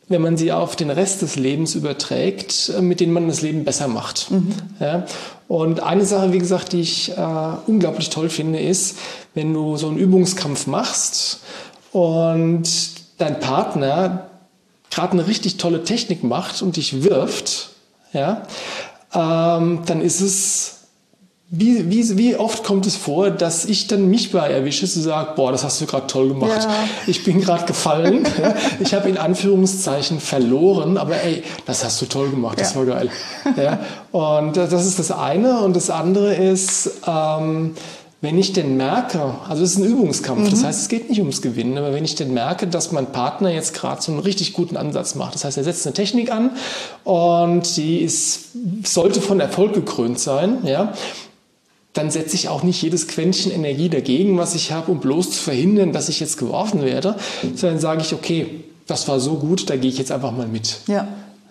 wenn 0.09 0.23
man 0.23 0.37
sie 0.37 0.53
auf 0.53 0.75
den 0.75 0.91
Rest 0.91 1.23
des 1.23 1.37
Lebens 1.37 1.75
überträgt, 1.75 2.73
äh, 2.77 2.81
mit 2.81 3.01
denen 3.01 3.13
man 3.13 3.29
das 3.29 3.43
Leben 3.43 3.65
besser 3.65 3.89
macht. 3.89 4.31
Mhm. 4.31 4.55
Ja? 4.81 5.07
Und 5.49 5.81
eine 5.81 6.05
Sache, 6.05 6.33
wie 6.33 6.39
gesagt, 6.39 6.73
die 6.73 6.81
ich 6.81 7.13
äh, 7.17 7.51
unglaublich 7.67 8.11
toll 8.11 8.31
finde, 8.31 8.59
ist, 8.59 8.97
wenn 9.35 9.53
du 9.53 9.77
so 9.77 9.89
einen 9.89 9.99
Übungskampf 9.99 10.67
machst 10.67 11.41
und 11.93 12.65
dein 13.19 13.39
Partner 13.41 14.29
gerade 14.91 15.13
eine 15.13 15.27
richtig 15.27 15.59
tolle 15.59 15.85
Technik 15.85 16.25
macht 16.25 16.63
und 16.63 16.77
dich 16.77 17.03
wirft, 17.03 17.71
ja, 18.13 18.43
ähm, 19.15 19.81
dann 19.87 20.01
ist 20.01 20.21
es 20.21 20.79
wie, 21.51 21.89
wie, 21.91 22.19
wie 22.19 22.37
oft 22.37 22.63
kommt 22.63 22.87
es 22.87 22.97
vor, 22.97 23.31
dass 23.31 23.65
ich 23.65 23.87
dann 23.87 24.09
mich 24.09 24.33
bei 24.33 24.51
erwische, 24.51 24.87
zu 24.87 25.01
sagen, 25.01 25.31
boah, 25.35 25.51
das 25.51 25.65
hast 25.65 25.81
du 25.81 25.87
gerade 25.87 26.07
toll 26.07 26.29
gemacht. 26.29 26.65
Ja. 26.65 26.89
Ich 27.07 27.25
bin 27.25 27.41
gerade 27.41 27.65
gefallen. 27.65 28.29
ich 28.81 28.93
habe 28.93 29.09
in 29.09 29.17
Anführungszeichen 29.17 30.21
verloren, 30.21 30.99
aber 30.99 31.23
ey, 31.23 31.43
das 31.65 31.85
hast 31.85 32.03
du 32.03 32.07
toll 32.07 32.29
gemacht, 32.29 32.61
das 32.61 32.75
ja. 32.75 32.79
war 32.81 32.85
geil. 32.85 33.11
Ja? 33.57 33.79
Und 34.13 34.59
das 34.59 34.85
ist 34.85 34.99
das 34.99 35.11
eine. 35.11 35.61
Und 35.61 35.75
das 35.75 35.89
andere 35.89 36.35
ist, 36.35 36.91
ähm, 37.07 37.75
wenn 38.21 38.37
ich 38.37 38.53
denn 38.53 38.77
merke, 38.77 39.35
also 39.49 39.63
es 39.63 39.73
ist 39.73 39.79
ein 39.79 39.85
Übungskampf, 39.85 40.41
mhm. 40.41 40.51
das 40.51 40.65
heißt, 40.65 40.83
es 40.83 40.89
geht 40.89 41.09
nicht 41.09 41.21
ums 41.21 41.41
Gewinnen, 41.41 41.79
aber 41.79 41.93
wenn 41.93 42.05
ich 42.05 42.17
denn 42.17 42.35
merke, 42.35 42.67
dass 42.67 42.91
mein 42.91 43.13
Partner 43.13 43.51
jetzt 43.51 43.75
gerade 43.75 44.03
so 44.03 44.11
einen 44.11 44.21
richtig 44.21 44.55
guten 44.55 44.77
Ansatz 44.77 45.15
macht, 45.15 45.35
das 45.35 45.45
heißt, 45.45 45.57
er 45.57 45.65
setzt 45.65 45.87
eine 45.87 45.95
Technik 45.95 46.33
an 46.33 46.51
und 47.05 47.77
die 47.77 47.99
ist, 47.99 48.49
sollte 48.85 49.21
von 49.21 49.39
Erfolg 49.39 49.73
gekrönt 49.73 50.19
sein, 50.19 50.59
ja, 50.65 50.93
dann 51.93 52.11
setze 52.11 52.35
ich 52.35 52.49
auch 52.49 52.65
nicht 52.65 52.83
jedes 52.83 53.09
Quäntchen 53.09 53.53
Energie 53.53 53.89
dagegen, 53.89 54.37
was 54.37 54.55
ich 54.55 54.73
habe, 54.73 54.91
um 54.91 55.01
bloß 55.01 55.31
zu 55.31 55.39
verhindern, 55.39 55.93
dass 55.93 56.09
ich 56.09 56.21
jetzt 56.21 56.39
geworfen 56.39 56.83
werde, 56.83 57.17
sondern 57.55 57.79
sage 57.79 58.03
ich, 58.03 58.15
okay, 58.15 58.65
das 58.87 59.07
war 59.07 59.21
so 59.21 59.35
gut, 59.35 59.71
da 59.71 59.77
gehe 59.77 59.91
ich 59.91 59.99
jetzt 59.99 60.11
einfach 60.11 60.33
mal 60.33 60.49
mit. 60.49 60.81
Ja. 60.87 61.09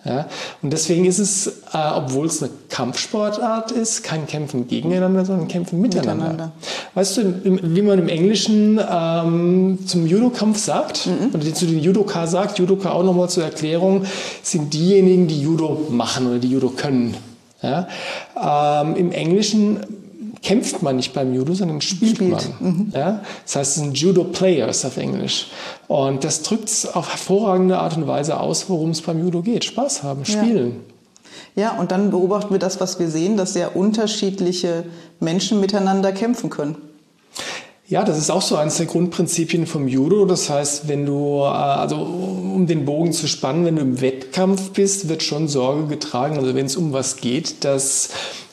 Ja, 0.08 0.26
und 0.62 0.72
deswegen 0.72 1.04
ist 1.04 1.18
es, 1.18 1.46
äh, 1.46 1.78
obwohl 1.94 2.26
es 2.26 2.42
eine 2.42 2.50
Kampfsportart 2.70 3.72
ist, 3.72 4.02
kein 4.02 4.26
Kämpfen 4.26 4.66
gegeneinander, 4.66 5.24
sondern 5.26 5.48
Kämpfen 5.48 5.80
miteinander. 5.80 6.30
miteinander. 6.30 6.52
Weißt 6.94 7.18
du, 7.18 7.34
wie 7.44 7.82
man 7.82 7.98
im 7.98 8.08
Englischen 8.08 8.80
ähm, 8.90 9.78
zum 9.86 10.06
Judo-Kampf 10.06 10.58
sagt, 10.58 11.06
mhm. 11.06 11.34
oder 11.34 11.52
zu 11.52 11.66
den 11.66 11.80
Judoka 11.80 12.26
sagt, 12.26 12.58
Judoka 12.58 12.90
auch 12.90 13.04
nochmal 13.04 13.28
zur 13.28 13.44
Erklärung, 13.44 14.06
sind 14.42 14.72
diejenigen, 14.72 15.28
die 15.28 15.42
Judo 15.42 15.88
machen 15.90 16.26
oder 16.26 16.38
die 16.38 16.48
Judo 16.48 16.70
können. 16.70 17.14
Ja? 17.62 17.86
Ähm, 18.82 18.96
Im 18.96 19.12
Englischen 19.12 19.80
kämpft 20.42 20.82
man 20.82 20.96
nicht 20.96 21.14
beim 21.14 21.34
Judo, 21.34 21.54
sondern 21.54 21.80
spielt, 21.80 22.16
spielt. 22.16 22.30
man. 22.30 22.42
Mhm. 22.60 22.92
Ja? 22.94 23.22
Das 23.44 23.56
heißt, 23.56 23.76
es 23.76 23.82
sind 23.82 23.98
Judo-Players 23.98 24.84
auf 24.84 24.96
Englisch. 24.96 25.48
Und 25.86 26.24
das 26.24 26.42
drückt 26.42 26.68
es 26.68 26.86
auf 26.86 27.10
hervorragende 27.10 27.78
Art 27.78 27.96
und 27.96 28.06
Weise 28.06 28.38
aus, 28.40 28.68
worum 28.68 28.90
es 28.90 29.02
beim 29.02 29.20
Judo 29.22 29.42
geht. 29.42 29.64
Spaß 29.64 30.02
haben, 30.02 30.24
spielen. 30.24 30.80
Ja. 31.54 31.62
ja, 31.74 31.78
und 31.78 31.90
dann 31.90 32.10
beobachten 32.10 32.52
wir 32.52 32.58
das, 32.58 32.80
was 32.80 32.98
wir 32.98 33.08
sehen, 33.08 33.36
dass 33.36 33.52
sehr 33.52 33.76
unterschiedliche 33.76 34.84
Menschen 35.20 35.60
miteinander 35.60 36.12
kämpfen 36.12 36.50
können. 36.50 36.76
Ja, 37.88 38.04
das 38.04 38.18
ist 38.18 38.28
auch 38.28 38.42
so 38.42 38.56
eines 38.56 38.76
der 38.76 38.84
Grundprinzipien 38.84 39.66
vom 39.66 39.88
Judo. 39.88 40.26
Das 40.26 40.50
heißt, 40.50 40.88
wenn 40.88 41.06
du, 41.06 41.38
äh, 41.40 41.46
also 41.46 41.96
um 41.96 42.66
den 42.66 42.84
Bogen 42.84 43.12
zu 43.12 43.26
spannen, 43.26 43.64
wenn 43.64 43.76
du 43.76 43.82
im 43.82 44.00
Wettkampf 44.02 44.72
bist, 44.72 45.08
wird 45.08 45.22
schon 45.22 45.48
Sorge 45.48 45.86
getragen, 45.86 46.36
also 46.36 46.54
wenn 46.54 46.66
es 46.66 46.76
um 46.76 46.92
was 46.92 47.16
geht, 47.16 47.64
dass 47.64 48.10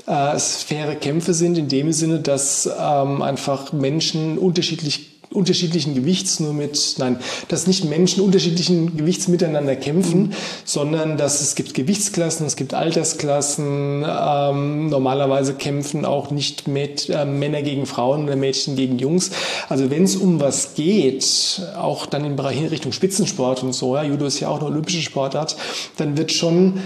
äh, 0.07 0.35
es 0.35 0.63
faire 0.63 0.95
Kämpfe 0.95 1.33
sind 1.33 1.57
in 1.57 1.67
dem 1.67 1.91
Sinne, 1.91 2.19
dass 2.19 2.69
ähm, 2.79 3.21
einfach 3.21 3.73
Menschen 3.73 4.37
unterschiedlich 4.37 5.15
unterschiedlichen 5.35 5.93
Gewichts 5.93 6.39
nur 6.39 6.53
mit, 6.53 6.95
nein, 6.97 7.19
dass 7.49 7.67
nicht 7.67 7.85
Menschen 7.85 8.23
unterschiedlichen 8.23 8.97
Gewichts 8.97 9.27
miteinander 9.27 9.75
kämpfen, 9.75 10.21
mhm. 10.21 10.33
sondern 10.63 11.17
dass 11.17 11.41
es 11.41 11.55
gibt 11.55 11.73
Gewichtsklassen, 11.73 12.45
es 12.45 12.55
gibt 12.55 12.73
Altersklassen. 12.73 14.05
Ähm, 14.07 14.89
normalerweise 14.89 15.53
kämpfen 15.55 16.05
auch 16.05 16.31
nicht 16.31 16.67
mit 16.67 17.09
äh, 17.09 17.25
Männer 17.25 17.61
gegen 17.61 17.85
Frauen 17.85 18.23
oder 18.23 18.35
Mädchen 18.35 18.75
gegen 18.75 18.97
Jungs. 18.97 19.31
Also 19.69 19.91
wenn 19.91 20.03
es 20.03 20.15
um 20.15 20.39
was 20.39 20.73
geht, 20.75 21.61
auch 21.77 22.05
dann 22.05 22.25
im 22.25 22.35
Bereich 22.35 22.57
in 22.57 22.67
Richtung 22.67 22.91
Spitzensport 22.91 23.63
und 23.63 23.73
so, 23.73 23.95
ja, 23.95 24.03
Judo 24.03 24.25
ist 24.25 24.39
ja 24.39 24.49
auch 24.49 24.59
eine 24.59 24.67
olympische 24.67 25.01
Sportart, 25.01 25.57
dann 25.97 26.17
wird 26.17 26.31
schon 26.31 26.79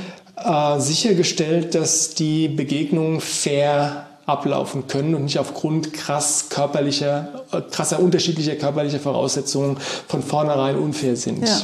äh, 0.43 0.79
sichergestellt, 0.79 1.75
dass 1.75 2.13
die 2.13 2.48
Begegnungen 2.48 3.22
fair 3.22 4.05
ablaufen 4.25 4.88
können 4.88 5.15
und 5.15 5.24
nicht 5.24 5.39
aufgrund 5.39 5.93
krass 5.93 6.48
körperlicher, 6.50 7.43
äh, 7.51 7.62
krasser 7.62 8.00
unterschiedlicher 8.00 8.55
körperlicher 8.55 9.00
Voraussetzungen 9.00 9.77
von 10.08 10.22
vornherein 10.22 10.77
unfair 10.77 11.15
sind. 11.15 11.48
Ja. 11.48 11.62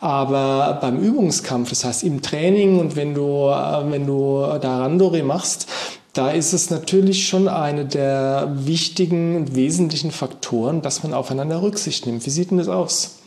Aber 0.00 0.78
beim 0.80 0.98
Übungskampf, 0.98 1.70
das 1.70 1.84
heißt 1.84 2.04
im 2.04 2.22
Training 2.22 2.78
und 2.78 2.96
wenn 2.96 3.14
du, 3.14 3.48
äh, 3.48 3.90
wenn 3.90 4.06
du 4.06 4.46
da 4.60 4.78
Randori 4.78 5.22
machst, 5.22 5.66
da 6.14 6.30
ist 6.30 6.52
es 6.52 6.70
natürlich 6.70 7.28
schon 7.28 7.46
eine 7.46 7.84
der 7.84 8.50
wichtigen 8.52 9.36
und 9.36 9.54
wesentlichen 9.54 10.10
Faktoren, 10.10 10.82
dass 10.82 11.02
man 11.02 11.14
aufeinander 11.14 11.62
Rücksicht 11.62 12.06
nimmt. 12.06 12.26
Wie 12.26 12.30
sieht 12.30 12.50
denn 12.50 12.58
das 12.58 12.68
aus? 12.68 13.17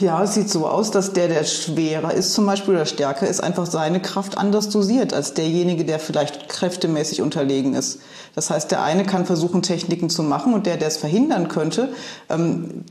Ja, 0.00 0.22
es 0.22 0.34
sieht 0.34 0.48
so 0.48 0.66
aus, 0.66 0.92
dass 0.92 1.12
der, 1.12 1.26
der 1.26 1.42
schwerer 1.42 2.14
ist 2.14 2.32
zum 2.32 2.46
Beispiel 2.46 2.74
oder 2.74 2.86
stärker 2.86 3.26
ist, 3.26 3.42
einfach 3.42 3.66
seine 3.66 4.00
Kraft 4.00 4.38
anders 4.38 4.68
dosiert 4.68 5.12
als 5.12 5.34
derjenige, 5.34 5.84
der 5.84 5.98
vielleicht 5.98 6.48
kräftemäßig 6.48 7.20
unterlegen 7.20 7.74
ist. 7.74 8.00
Das 8.36 8.50
heißt, 8.50 8.70
der 8.70 8.82
eine 8.82 9.04
kann 9.04 9.26
versuchen, 9.26 9.62
Techniken 9.62 10.08
zu 10.08 10.22
machen 10.22 10.54
und 10.54 10.66
der, 10.66 10.76
der 10.76 10.88
es 10.88 10.98
verhindern 10.98 11.48
könnte, 11.48 11.88
ähm, 12.28 12.84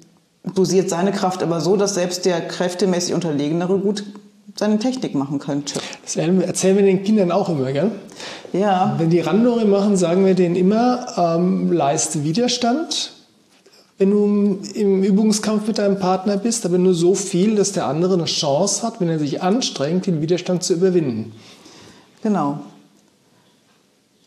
dosiert 0.43 0.89
seine 0.89 1.13
Kraft 1.13 1.43
aber 1.43 1.61
so, 1.61 1.77
dass 1.77 1.93
selbst 1.93 2.25
der 2.25 2.41
kräftemäßig 2.41 3.13
Unterlegenere 3.13 3.77
gut 3.79 4.03
seine 4.55 4.79
Technik 4.79 5.15
machen 5.15 5.39
könnte. 5.39 5.79
Das 6.03 6.15
erzählen 6.15 6.75
wir 6.75 6.83
den 6.83 7.03
Kindern 7.03 7.31
auch 7.31 7.47
immer, 7.47 7.71
gell? 7.71 7.91
Ja. 8.53 8.95
Wenn 8.97 9.09
die 9.09 9.19
Randori 9.19 9.65
machen, 9.65 9.95
sagen 9.95 10.25
wir 10.25 10.33
denen 10.33 10.55
immer, 10.55 11.37
ähm, 11.37 11.71
leiste 11.71 12.23
Widerstand, 12.23 13.13
wenn 13.97 14.11
du 14.11 14.59
im 14.75 15.03
Übungskampf 15.03 15.67
mit 15.67 15.79
deinem 15.79 15.99
Partner 15.99 16.37
bist, 16.37 16.65
aber 16.65 16.77
nur 16.77 16.93
so 16.93 17.15
viel, 17.15 17.55
dass 17.55 17.71
der 17.71 17.87
andere 17.87 18.13
eine 18.13 18.25
Chance 18.25 18.83
hat, 18.83 19.01
wenn 19.01 19.09
er 19.09 19.17
sich 19.17 19.41
anstrengt, 19.41 20.05
den 20.05 20.21
Widerstand 20.21 20.63
zu 20.63 20.73
überwinden. 20.73 21.33
Genau. 22.21 22.59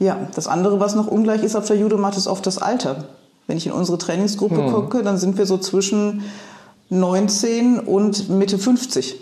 Ja, 0.00 0.28
das 0.34 0.48
andere, 0.48 0.80
was 0.80 0.94
noch 0.94 1.06
ungleich 1.06 1.44
ist 1.44 1.54
auf 1.54 1.66
der 1.66 1.76
Judomatte, 1.76 2.16
ist 2.16 2.26
oft 2.26 2.46
das 2.46 2.58
Alter. 2.58 3.04
Wenn 3.46 3.58
ich 3.58 3.66
in 3.66 3.72
unsere 3.72 3.98
Trainingsgruppe 3.98 4.64
hm. 4.64 4.72
gucke, 4.72 5.02
dann 5.02 5.18
sind 5.18 5.38
wir 5.38 5.46
so 5.46 5.58
zwischen 5.58 6.22
19 6.88 7.78
und 7.78 8.28
Mitte 8.28 8.58
50. 8.58 9.16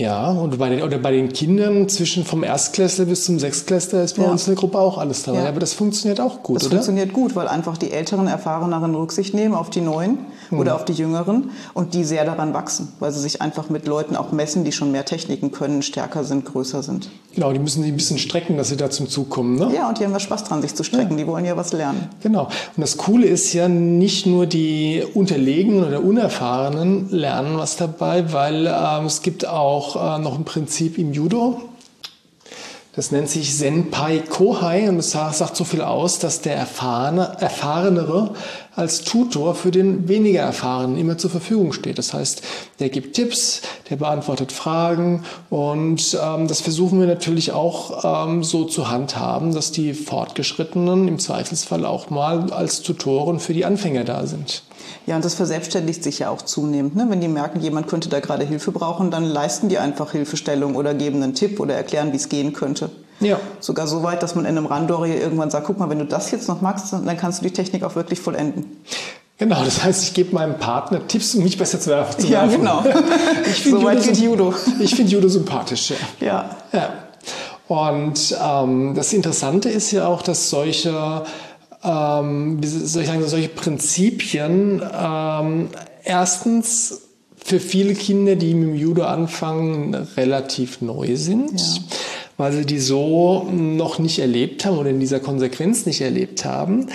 Ja, 0.00 0.30
und 0.30 0.58
bei 0.58 0.70
den, 0.70 0.82
oder 0.82 0.96
bei 0.96 1.12
den 1.12 1.30
Kindern 1.30 1.86
zwischen 1.90 2.24
vom 2.24 2.42
Erstklässler 2.42 3.04
bis 3.04 3.26
zum 3.26 3.38
Sechstklässler 3.38 4.02
ist 4.02 4.16
bei 4.16 4.22
ja. 4.22 4.30
uns 4.30 4.46
in 4.46 4.54
der 4.54 4.58
Gruppe 4.58 4.78
auch 4.78 4.96
alles 4.96 5.24
dabei. 5.24 5.42
Ja. 5.42 5.48
Aber 5.50 5.60
das 5.60 5.74
funktioniert 5.74 6.20
auch 6.20 6.42
gut, 6.42 6.56
das 6.56 6.66
oder? 6.68 6.76
Das 6.76 6.86
funktioniert 6.86 7.12
gut, 7.12 7.36
weil 7.36 7.48
einfach 7.48 7.76
die 7.76 7.90
Älteren, 7.90 8.26
Erfahreneren 8.26 8.94
Rücksicht 8.94 9.34
nehmen 9.34 9.54
auf 9.54 9.68
die 9.68 9.82
Neuen 9.82 10.16
hm. 10.50 10.58
oder 10.58 10.74
auf 10.74 10.84
die 10.84 10.92
Jüngeren 10.92 11.50
und 11.74 11.94
die 11.94 12.04
sehr 12.04 12.24
daran 12.24 12.52
wachsen, 12.54 12.92
weil 13.00 13.12
sie 13.12 13.20
sich 13.20 13.40
einfach 13.40 13.70
mit 13.70 13.86
Leuten 13.86 14.16
auch 14.16 14.32
messen, 14.32 14.64
die 14.64 14.72
schon 14.72 14.92
mehr 14.92 15.04
Techniken 15.04 15.52
können, 15.52 15.82
stärker 15.82 16.24
sind, 16.24 16.44
größer 16.44 16.82
sind. 16.82 17.10
Genau, 17.34 17.52
die 17.52 17.58
müssen 17.58 17.82
sich 17.82 17.92
ein 17.92 17.96
bisschen 17.96 18.18
strecken, 18.18 18.56
dass 18.56 18.68
sie 18.68 18.76
da 18.76 18.90
zum 18.90 19.08
Zug 19.08 19.30
kommen, 19.30 19.56
ne? 19.56 19.72
Ja, 19.74 19.88
und 19.88 19.98
die 19.98 20.04
haben 20.04 20.12
ja 20.12 20.20
Spaß 20.20 20.44
dran, 20.44 20.62
sich 20.62 20.74
zu 20.74 20.82
strecken. 20.82 21.12
Ja. 21.12 21.24
Die 21.24 21.26
wollen 21.26 21.44
ja 21.44 21.56
was 21.56 21.72
lernen. 21.72 22.08
Genau. 22.22 22.44
Und 22.44 22.80
das 22.80 22.96
Coole 22.96 23.26
ist 23.26 23.52
ja 23.52 23.68
nicht 23.68 24.26
nur 24.26 24.46
die 24.46 25.04
Unterlegenen 25.14 25.84
oder 25.84 26.02
Unerfahrenen 26.02 27.08
lernen 27.10 27.56
was 27.56 27.76
dabei, 27.76 28.32
weil 28.32 28.66
äh, 28.66 29.06
es 29.06 29.22
gibt 29.22 29.46
auch 29.46 29.96
äh, 29.96 30.18
noch 30.20 30.36
ein 30.36 30.44
Prinzip, 30.44 30.98
im 30.98 31.12
Judo. 31.12 31.60
Das 32.96 33.12
nennt 33.12 33.28
sich 33.28 33.56
Senpai 33.56 34.18
Kohai 34.18 34.88
und 34.88 34.98
es 34.98 35.12
sagt 35.12 35.54
so 35.54 35.62
viel 35.62 35.80
aus, 35.80 36.18
dass 36.18 36.40
der 36.40 36.56
Erfahrene, 36.56 37.36
Erfahrenere 37.38 38.34
als 38.74 39.02
Tutor 39.02 39.54
für 39.54 39.70
den 39.70 40.08
weniger 40.08 40.42
Erfahrenen 40.42 40.96
immer 40.96 41.18
zur 41.18 41.30
Verfügung 41.30 41.72
steht. 41.72 41.98
Das 41.98 42.14
heißt, 42.14 42.42
der 42.78 42.88
gibt 42.88 43.16
Tipps, 43.16 43.62
der 43.88 43.96
beantwortet 43.96 44.52
Fragen 44.52 45.24
und 45.50 46.16
ähm, 46.22 46.48
das 46.48 46.60
versuchen 46.60 47.00
wir 47.00 47.06
natürlich 47.06 47.52
auch 47.52 48.26
ähm, 48.28 48.44
so 48.44 48.64
zu 48.64 48.88
handhaben, 48.88 49.54
dass 49.54 49.72
die 49.72 49.94
Fortgeschrittenen 49.94 51.08
im 51.08 51.18
Zweifelsfall 51.18 51.84
auch 51.84 52.10
mal 52.10 52.52
als 52.52 52.82
Tutoren 52.82 53.40
für 53.40 53.54
die 53.54 53.64
Anfänger 53.64 54.04
da 54.04 54.26
sind. 54.26 54.62
Ja, 55.06 55.16
und 55.16 55.24
das 55.24 55.34
verselbstständigt 55.34 56.04
sich 56.04 56.20
ja 56.20 56.30
auch 56.30 56.42
zunehmend. 56.42 56.96
Ne? 56.96 57.06
Wenn 57.08 57.20
die 57.20 57.28
merken, 57.28 57.60
jemand 57.60 57.88
könnte 57.88 58.08
da 58.08 58.20
gerade 58.20 58.44
Hilfe 58.44 58.70
brauchen, 58.70 59.10
dann 59.10 59.24
leisten 59.24 59.68
die 59.68 59.78
einfach 59.78 60.12
Hilfestellung 60.12 60.76
oder 60.76 60.94
geben 60.94 61.22
einen 61.22 61.34
Tipp 61.34 61.58
oder 61.60 61.74
erklären, 61.74 62.12
wie 62.12 62.16
es 62.16 62.28
gehen 62.28 62.52
könnte. 62.52 62.90
Ja. 63.20 63.38
Sogar 63.60 63.86
so 63.86 64.02
weit, 64.02 64.22
dass 64.22 64.34
man 64.34 64.44
in 64.44 64.56
einem 64.56 64.66
Randori 64.66 65.14
irgendwann 65.14 65.50
sagt, 65.50 65.66
guck 65.66 65.78
mal, 65.78 65.90
wenn 65.90 65.98
du 65.98 66.06
das 66.06 66.30
jetzt 66.30 66.48
noch 66.48 66.60
magst, 66.60 66.92
dann 66.92 67.16
kannst 67.16 67.40
du 67.40 67.44
die 67.44 67.52
Technik 67.52 67.84
auch 67.84 67.94
wirklich 67.94 68.18
vollenden. 68.18 68.64
Genau, 69.38 69.64
das 69.64 69.82
heißt, 69.82 70.02
ich 70.04 70.14
gebe 70.14 70.34
meinem 70.34 70.58
Partner 70.58 71.06
Tipps, 71.06 71.34
um 71.34 71.42
mich 71.42 71.56
besser 71.56 71.80
zu 71.80 71.90
werfen. 71.90 72.26
Ja, 72.28 72.46
genau. 72.46 72.84
Ich 73.46 73.62
finde 73.62 73.80
Judo, 73.80 74.00
geht 74.00 74.16
Judo. 74.18 74.54
Ich 74.80 74.94
finde 74.94 75.12
Judo 75.12 75.28
sympathisch, 75.28 75.90
ja. 75.90 75.96
Ja. 76.20 76.56
ja. 76.72 76.92
Und 77.66 78.36
ähm, 78.42 78.94
das 78.94 79.12
Interessante 79.12 79.68
ist 79.68 79.92
ja 79.92 80.06
auch, 80.06 80.22
dass 80.22 80.50
solche 80.50 81.24
ähm, 81.82 82.58
wie 82.60 82.66
soll 82.66 83.02
ich 83.02 83.08
sagen, 83.08 83.26
solche 83.26 83.48
Prinzipien 83.48 84.82
ähm, 84.92 85.68
erstens 86.04 87.02
für 87.42 87.58
viele 87.58 87.94
Kinder, 87.94 88.36
die 88.36 88.52
mit 88.52 88.68
dem 88.68 88.74
Judo 88.74 89.04
anfangen, 89.04 89.94
relativ 89.94 90.82
neu 90.82 91.16
sind. 91.16 91.58
Ja 91.58 91.96
weil 92.40 92.52
sie 92.52 92.64
die 92.64 92.78
so 92.78 93.46
noch 93.52 93.98
nicht 93.98 94.18
erlebt 94.18 94.64
haben 94.64 94.78
oder 94.78 94.88
in 94.88 94.98
dieser 94.98 95.20
Konsequenz 95.20 95.84
nicht 95.84 96.00
erlebt 96.00 96.46
haben. 96.46 96.86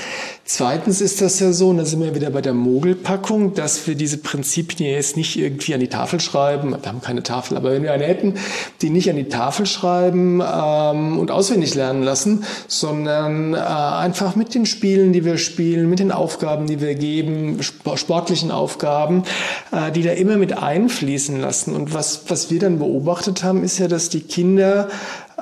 Zweitens 0.47 1.01
ist 1.01 1.21
das 1.21 1.39
ja 1.39 1.51
so, 1.51 1.69
und 1.69 1.77
da 1.77 1.85
sind 1.85 2.03
wir 2.03 2.13
wieder 2.13 2.29
bei 2.29 2.39
der 2.39 2.53
Mogelpackung, 2.53 3.55
dass 3.55 3.87
wir 3.87 3.95
diese 3.95 4.19
Prinzipien 4.19 4.87
jetzt 4.87 5.17
nicht 5.17 5.39
irgendwie 5.39 5.73
an 5.73 5.79
die 5.79 5.87
Tafel 5.87 6.19
schreiben. 6.19 6.69
Wir 6.69 6.87
haben 6.87 7.01
keine 7.01 7.23
Tafel, 7.23 7.57
aber 7.57 7.71
wenn 7.71 7.81
wir 7.81 7.91
eine 7.91 8.03
hätten, 8.03 8.35
die 8.83 8.91
nicht 8.91 9.09
an 9.09 9.15
die 9.15 9.27
Tafel 9.27 9.65
schreiben 9.65 10.43
ähm, 10.45 11.17
und 11.17 11.31
auswendig 11.31 11.73
lernen 11.73 12.03
lassen, 12.03 12.43
sondern 12.67 13.55
äh, 13.55 13.57
einfach 13.57 14.35
mit 14.35 14.53
den 14.53 14.67
Spielen, 14.67 15.13
die 15.13 15.25
wir 15.25 15.39
spielen, 15.39 15.89
mit 15.89 15.97
den 15.97 16.11
Aufgaben, 16.11 16.67
die 16.67 16.79
wir 16.79 16.93
geben, 16.93 17.63
sportlichen 17.63 18.51
Aufgaben, 18.51 19.23
äh, 19.71 19.91
die 19.91 20.03
da 20.03 20.11
immer 20.11 20.37
mit 20.37 20.55
einfließen 20.55 21.41
lassen. 21.41 21.73
Und 21.73 21.95
was, 21.95 22.29
was 22.29 22.51
wir 22.51 22.59
dann 22.59 22.77
beobachtet 22.77 23.43
haben, 23.43 23.63
ist 23.63 23.79
ja, 23.79 23.87
dass 23.87 24.09
die 24.09 24.21
Kinder 24.21 24.89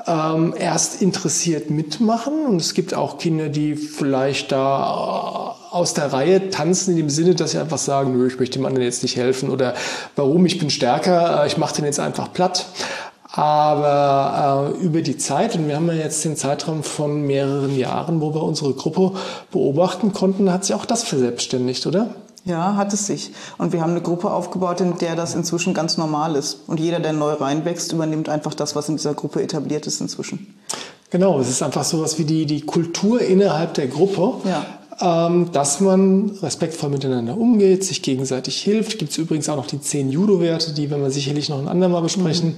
ähm, 0.06 0.54
erst 0.58 1.00
interessiert 1.02 1.70
mitmachen. 1.70 2.46
Und 2.46 2.60
es 2.60 2.74
gibt 2.74 2.94
auch 2.94 3.18
Kinder, 3.18 3.48
die 3.48 3.76
vielleicht 3.76 4.52
da 4.52 4.93
aus 4.94 5.94
der 5.94 6.12
Reihe 6.12 6.50
tanzen 6.50 6.92
in 6.92 6.98
dem 6.98 7.10
Sinne, 7.10 7.34
dass 7.34 7.50
sie 7.50 7.58
einfach 7.58 7.78
sagen, 7.78 8.16
nö, 8.16 8.26
ich 8.26 8.38
möchte 8.38 8.58
dem 8.58 8.66
anderen 8.66 8.84
jetzt 8.84 9.02
nicht 9.02 9.16
helfen 9.16 9.50
oder 9.50 9.74
warum, 10.16 10.46
ich 10.46 10.58
bin 10.58 10.70
stärker, 10.70 11.42
äh, 11.42 11.46
ich 11.46 11.58
mache 11.58 11.76
den 11.76 11.84
jetzt 11.84 12.00
einfach 12.00 12.32
platt. 12.32 12.66
Aber 13.36 14.72
äh, 14.78 14.84
über 14.84 15.02
die 15.02 15.18
Zeit, 15.18 15.56
und 15.56 15.66
wir 15.66 15.74
haben 15.74 15.88
ja 15.88 15.94
jetzt 15.94 16.24
den 16.24 16.36
Zeitraum 16.36 16.84
von 16.84 17.22
mehreren 17.22 17.76
Jahren, 17.76 18.20
wo 18.20 18.32
wir 18.32 18.44
unsere 18.44 18.74
Gruppe 18.74 19.12
beobachten 19.50 20.12
konnten, 20.12 20.52
hat 20.52 20.64
sich 20.64 20.76
auch 20.76 20.84
das 20.84 21.02
verselbstständigt, 21.02 21.84
oder? 21.86 22.14
Ja, 22.44 22.76
hat 22.76 22.92
es 22.92 23.06
sich. 23.06 23.32
Und 23.58 23.72
wir 23.72 23.80
haben 23.80 23.90
eine 23.90 24.02
Gruppe 24.02 24.30
aufgebaut, 24.30 24.80
in 24.80 24.98
der 24.98 25.16
das 25.16 25.34
inzwischen 25.34 25.74
ganz 25.74 25.96
normal 25.96 26.36
ist. 26.36 26.60
Und 26.68 26.78
jeder, 26.78 27.00
der 27.00 27.12
neu 27.12 27.32
reinwächst, 27.32 27.92
übernimmt 27.92 28.28
einfach 28.28 28.54
das, 28.54 28.76
was 28.76 28.88
in 28.88 28.96
dieser 28.96 29.14
Gruppe 29.14 29.42
etabliert 29.42 29.86
ist 29.88 30.00
inzwischen. 30.00 30.54
Genau, 31.10 31.40
es 31.40 31.48
ist 31.48 31.62
einfach 31.62 31.84
so 31.84 32.02
was 32.02 32.18
wie 32.18 32.24
die, 32.24 32.44
die 32.44 32.60
Kultur 32.60 33.20
innerhalb 33.20 33.74
der 33.74 33.88
Gruppe. 33.88 34.34
Ja. 34.48 34.64
Ähm, 35.00 35.50
dass 35.52 35.80
man 35.80 36.30
respektvoll 36.40 36.88
miteinander 36.88 37.36
umgeht, 37.36 37.82
sich 37.82 38.00
gegenseitig 38.00 38.60
hilft. 38.62 38.98
Gibt 38.98 39.10
es 39.10 39.18
übrigens 39.18 39.48
auch 39.48 39.56
noch 39.56 39.66
die 39.66 39.80
zehn 39.80 40.10
Judo-Werte, 40.10 40.72
die 40.72 40.88
werden 40.88 41.02
wir 41.02 41.10
sicherlich 41.10 41.48
noch 41.48 41.58
ein 41.58 41.66
andermal 41.66 42.02
besprechen. 42.02 42.56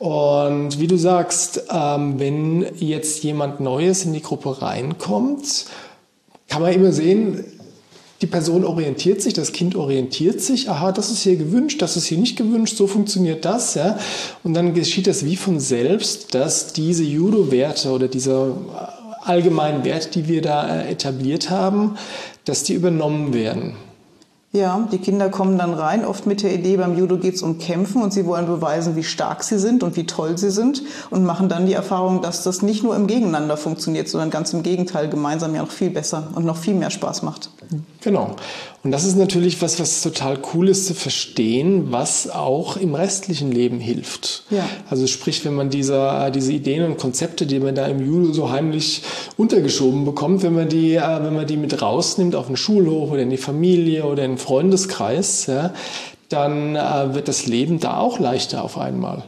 Mhm. 0.00 0.06
Und 0.06 0.80
wie 0.80 0.88
du 0.88 0.96
sagst, 0.96 1.64
ähm, 1.70 2.18
wenn 2.18 2.66
jetzt 2.78 3.22
jemand 3.22 3.60
Neues 3.60 4.04
in 4.04 4.12
die 4.12 4.22
Gruppe 4.22 4.60
reinkommt, 4.60 5.66
kann 6.48 6.62
man 6.62 6.72
immer 6.72 6.90
sehen, 6.90 7.44
die 8.22 8.26
Person 8.26 8.64
orientiert 8.64 9.22
sich, 9.22 9.34
das 9.34 9.52
Kind 9.52 9.76
orientiert 9.76 10.40
sich, 10.40 10.68
aha, 10.68 10.90
das 10.90 11.10
ist 11.10 11.22
hier 11.22 11.36
gewünscht, 11.36 11.80
das 11.80 11.96
ist 11.96 12.06
hier 12.06 12.18
nicht 12.18 12.36
gewünscht, 12.36 12.76
so 12.76 12.88
funktioniert 12.88 13.44
das, 13.44 13.74
ja. 13.74 13.96
Und 14.42 14.54
dann 14.54 14.74
geschieht 14.74 15.06
das 15.06 15.24
wie 15.24 15.36
von 15.36 15.60
selbst, 15.60 16.34
dass 16.34 16.72
diese 16.72 17.04
Judo-Werte 17.04 17.90
oder 17.90 18.08
diese 18.08 18.56
allgemeinen 19.28 19.84
Werte, 19.84 20.10
die 20.10 20.28
wir 20.28 20.42
da 20.42 20.80
äh, 20.80 20.90
etabliert 20.90 21.50
haben, 21.50 21.96
dass 22.44 22.64
die 22.64 22.74
übernommen 22.74 23.34
werden. 23.34 23.74
Ja, 24.50 24.88
die 24.90 24.96
Kinder 24.96 25.28
kommen 25.28 25.58
dann 25.58 25.74
rein, 25.74 26.06
oft 26.06 26.26
mit 26.26 26.42
der 26.42 26.54
Idee, 26.54 26.78
beim 26.78 26.96
Judo 26.96 27.18
geht 27.18 27.34
es 27.34 27.42
um 27.42 27.58
Kämpfen 27.58 28.00
und 28.00 28.14
sie 28.14 28.24
wollen 28.24 28.46
beweisen, 28.46 28.96
wie 28.96 29.04
stark 29.04 29.44
sie 29.44 29.58
sind 29.58 29.82
und 29.82 29.94
wie 29.96 30.06
toll 30.06 30.38
sie 30.38 30.50
sind 30.50 30.82
und 31.10 31.22
machen 31.22 31.50
dann 31.50 31.66
die 31.66 31.74
Erfahrung, 31.74 32.22
dass 32.22 32.44
das 32.44 32.62
nicht 32.62 32.82
nur 32.82 32.96
im 32.96 33.06
Gegeneinander 33.06 33.58
funktioniert, 33.58 34.08
sondern 34.08 34.30
ganz 34.30 34.54
im 34.54 34.62
Gegenteil 34.62 35.10
gemeinsam 35.10 35.54
ja 35.54 35.60
noch 35.60 35.70
viel 35.70 35.90
besser 35.90 36.28
und 36.34 36.46
noch 36.46 36.56
viel 36.56 36.74
mehr 36.74 36.88
Spaß 36.88 37.22
macht. 37.22 37.50
Genau. 38.00 38.36
Und 38.84 38.92
das 38.92 39.04
ist 39.04 39.16
natürlich 39.16 39.60
was, 39.60 39.80
was 39.80 40.00
total 40.00 40.38
cool 40.54 40.68
ist 40.68 40.86
zu 40.86 40.94
verstehen, 40.94 41.90
was 41.90 42.30
auch 42.30 42.76
im 42.76 42.94
restlichen 42.94 43.50
Leben 43.50 43.80
hilft. 43.80 44.44
Ja. 44.50 44.66
Also 44.88 45.06
sprich, 45.06 45.44
wenn 45.44 45.54
man 45.54 45.68
diese, 45.68 46.30
diese 46.34 46.52
Ideen 46.52 46.84
und 46.84 46.96
Konzepte, 46.96 47.44
die 47.44 47.58
man 47.58 47.74
da 47.74 47.86
im 47.86 48.00
Judo 48.00 48.32
so 48.32 48.50
heimlich 48.50 49.02
untergeschoben 49.36 50.04
bekommt, 50.04 50.42
wenn 50.42 50.54
man 50.54 50.68
die, 50.68 50.94
äh, 50.94 51.22
wenn 51.22 51.34
man 51.34 51.46
die 51.46 51.56
mit 51.56 51.82
rausnimmt 51.82 52.34
auf 52.36 52.46
den 52.46 52.56
Schulhof 52.56 53.10
oder 53.10 53.22
in 53.22 53.30
die 53.30 53.36
Familie 53.36 54.04
oder 54.04 54.24
in 54.24 54.37
Freundeskreis, 54.38 55.46
ja, 55.46 55.72
dann 56.28 56.76
äh, 56.76 57.14
wird 57.14 57.28
das 57.28 57.46
Leben 57.46 57.80
da 57.80 57.98
auch 57.98 58.18
leichter 58.18 58.62
auf 58.62 58.78
einmal. 58.78 59.24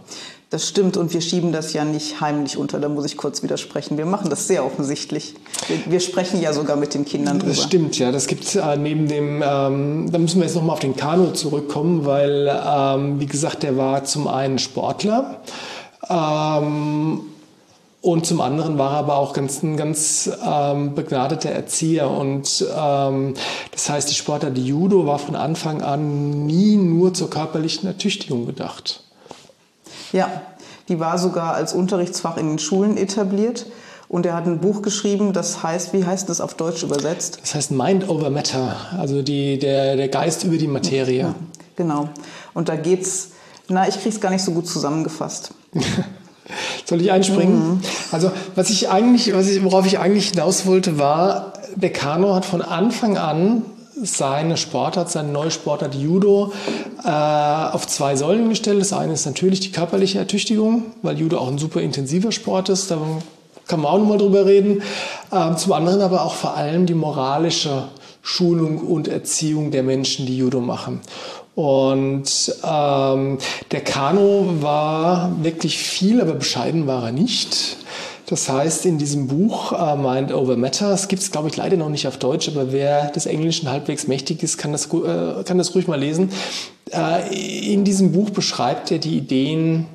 Das 0.50 0.68
stimmt 0.68 0.96
und 0.96 1.14
wir 1.14 1.20
schieben 1.20 1.52
das 1.52 1.72
ja 1.74 1.84
nicht 1.84 2.20
heimlich 2.20 2.56
unter, 2.56 2.80
da 2.80 2.88
muss 2.88 3.04
ich 3.04 3.16
kurz 3.16 3.44
widersprechen. 3.44 3.96
Wir 3.96 4.04
machen 4.04 4.30
das 4.30 4.48
sehr 4.48 4.64
offensichtlich. 4.64 5.34
Wir, 5.68 5.92
wir 5.92 6.00
sprechen 6.00 6.42
ja 6.42 6.52
sogar 6.52 6.76
mit 6.76 6.92
den 6.92 7.04
Kindern 7.04 7.38
drüber. 7.38 7.54
Das 7.54 7.62
stimmt, 7.62 7.96
ja. 8.00 8.10
Das 8.10 8.26
gibt 8.26 8.56
äh, 8.56 8.76
neben 8.76 9.06
dem, 9.06 9.44
ähm, 9.46 10.10
da 10.10 10.18
müssen 10.18 10.40
wir 10.40 10.46
jetzt 10.46 10.56
nochmal 10.56 10.74
auf 10.74 10.80
den 10.80 10.96
Kanu 10.96 11.30
zurückkommen, 11.30 12.04
weil, 12.04 12.50
ähm, 12.66 13.20
wie 13.20 13.26
gesagt, 13.26 13.62
der 13.62 13.76
war 13.76 14.02
zum 14.02 14.26
einen 14.26 14.58
Sportler 14.58 15.40
ähm, 16.08 17.20
und 18.02 18.24
zum 18.24 18.40
anderen 18.40 18.78
war 18.78 18.92
er 18.92 18.98
aber 18.98 19.16
auch 19.16 19.34
ganz, 19.34 19.62
ein 19.62 19.76
ganz 19.76 20.30
ähm, 20.42 20.94
begnadeter 20.94 21.50
Erzieher. 21.50 22.08
Und 22.08 22.64
ähm, 22.74 23.34
das 23.72 23.90
heißt, 23.90 24.10
die 24.10 24.14
Sportart 24.14 24.56
Judo 24.56 25.06
war 25.06 25.18
von 25.18 25.36
Anfang 25.36 25.82
an 25.82 26.46
nie 26.46 26.76
nur 26.76 27.12
zur 27.12 27.28
körperlichen 27.28 27.86
Ertüchtigung 27.86 28.46
gedacht. 28.46 29.02
Ja, 30.12 30.28
die 30.88 30.98
war 30.98 31.18
sogar 31.18 31.54
als 31.54 31.74
Unterrichtsfach 31.74 32.38
in 32.38 32.48
den 32.48 32.58
Schulen 32.58 32.96
etabliert. 32.96 33.66
Und 34.08 34.26
er 34.26 34.34
hat 34.34 34.46
ein 34.46 34.58
Buch 34.58 34.82
geschrieben, 34.82 35.32
das 35.32 35.62
heißt, 35.62 35.92
wie 35.92 36.04
heißt 36.04 36.28
das 36.28 36.40
auf 36.40 36.54
Deutsch 36.54 36.82
übersetzt? 36.82 37.38
Das 37.42 37.54
heißt 37.54 37.70
Mind 37.70 38.08
over 38.08 38.28
Matter, 38.28 38.74
also 38.98 39.22
die, 39.22 39.56
der, 39.56 39.94
der 39.94 40.08
Geist 40.08 40.42
über 40.42 40.56
die 40.56 40.66
Materie. 40.66 41.20
Ja, 41.20 41.34
genau. 41.76 42.08
Und 42.52 42.68
da 42.68 42.74
geht's, 42.74 43.28
na, 43.68 43.86
ich 43.86 44.00
krieg's 44.00 44.20
gar 44.20 44.30
nicht 44.30 44.42
so 44.42 44.50
gut 44.50 44.66
zusammengefasst. 44.66 45.54
Soll 46.90 47.02
ich 47.02 47.12
einspringen? 47.12 47.74
Mhm. 47.74 47.80
Also, 48.10 48.32
was 48.56 48.68
ich 48.68 48.90
eigentlich, 48.90 49.32
was 49.32 49.46
ich, 49.46 49.62
worauf 49.62 49.86
ich 49.86 50.00
eigentlich 50.00 50.30
hinaus 50.30 50.66
wollte, 50.66 50.98
war, 50.98 51.52
der 51.76 51.92
Kano 51.92 52.34
hat 52.34 52.44
von 52.44 52.62
Anfang 52.62 53.16
an 53.16 53.62
seine 54.02 54.56
Sportart, 54.56 55.08
seine 55.08 55.30
neue 55.30 55.52
Sportart 55.52 55.94
Judo 55.94 56.52
äh, 57.04 57.08
auf 57.08 57.86
zwei 57.86 58.16
Säulen 58.16 58.48
gestellt. 58.48 58.80
Das 58.80 58.92
eine 58.92 59.12
ist 59.12 59.24
natürlich 59.24 59.60
die 59.60 59.70
körperliche 59.70 60.18
Ertüchtigung, 60.18 60.86
weil 61.02 61.16
Judo 61.16 61.38
auch 61.38 61.46
ein 61.46 61.58
super 61.58 61.80
intensiver 61.80 62.32
Sport 62.32 62.70
ist. 62.70 62.90
Da 62.90 62.98
kann 63.68 63.80
man 63.80 63.92
auch 63.92 63.98
nochmal 63.98 64.18
drüber 64.18 64.44
reden. 64.44 64.82
Ähm, 65.30 65.56
zum 65.58 65.72
anderen 65.74 66.00
aber 66.00 66.24
auch 66.24 66.34
vor 66.34 66.56
allem 66.56 66.86
die 66.86 66.94
moralische 66.94 67.84
Schulung 68.20 68.78
und 68.78 69.06
Erziehung 69.06 69.70
der 69.70 69.84
Menschen, 69.84 70.26
die 70.26 70.36
Judo 70.36 70.60
machen. 70.60 71.02
Und 71.54 72.54
ähm, 72.64 73.38
der 73.70 73.80
Kano 73.82 74.46
war 74.60 75.32
wirklich 75.42 75.78
viel, 75.78 76.20
aber 76.20 76.34
bescheiden 76.34 76.86
war 76.86 77.06
er 77.06 77.12
nicht. 77.12 77.76
Das 78.30 78.48
heißt, 78.48 78.86
in 78.86 78.98
diesem 78.98 79.26
Buch 79.26 79.72
uh, 79.72 79.96
Mind 79.96 80.32
Over 80.32 80.56
Matter, 80.56 80.88
das 80.90 81.08
gibt 81.08 81.20
es, 81.20 81.32
glaube 81.32 81.48
ich, 81.48 81.56
leider 81.56 81.76
noch 81.76 81.88
nicht 81.88 82.06
auf 82.06 82.16
Deutsch, 82.16 82.48
aber 82.48 82.70
wer 82.70 83.10
des 83.10 83.26
Englischen 83.26 83.68
halbwegs 83.68 84.06
mächtig 84.06 84.44
ist, 84.44 84.56
kann 84.56 84.70
das, 84.70 84.86
äh, 84.86 85.42
kann 85.44 85.58
das 85.58 85.74
ruhig 85.74 85.88
mal 85.88 85.98
lesen. 85.98 86.30
Äh, 86.92 87.72
in 87.72 87.82
diesem 87.82 88.12
Buch 88.12 88.30
beschreibt 88.30 88.92
er 88.92 88.98
die 88.98 89.16
Ideen 89.16 89.86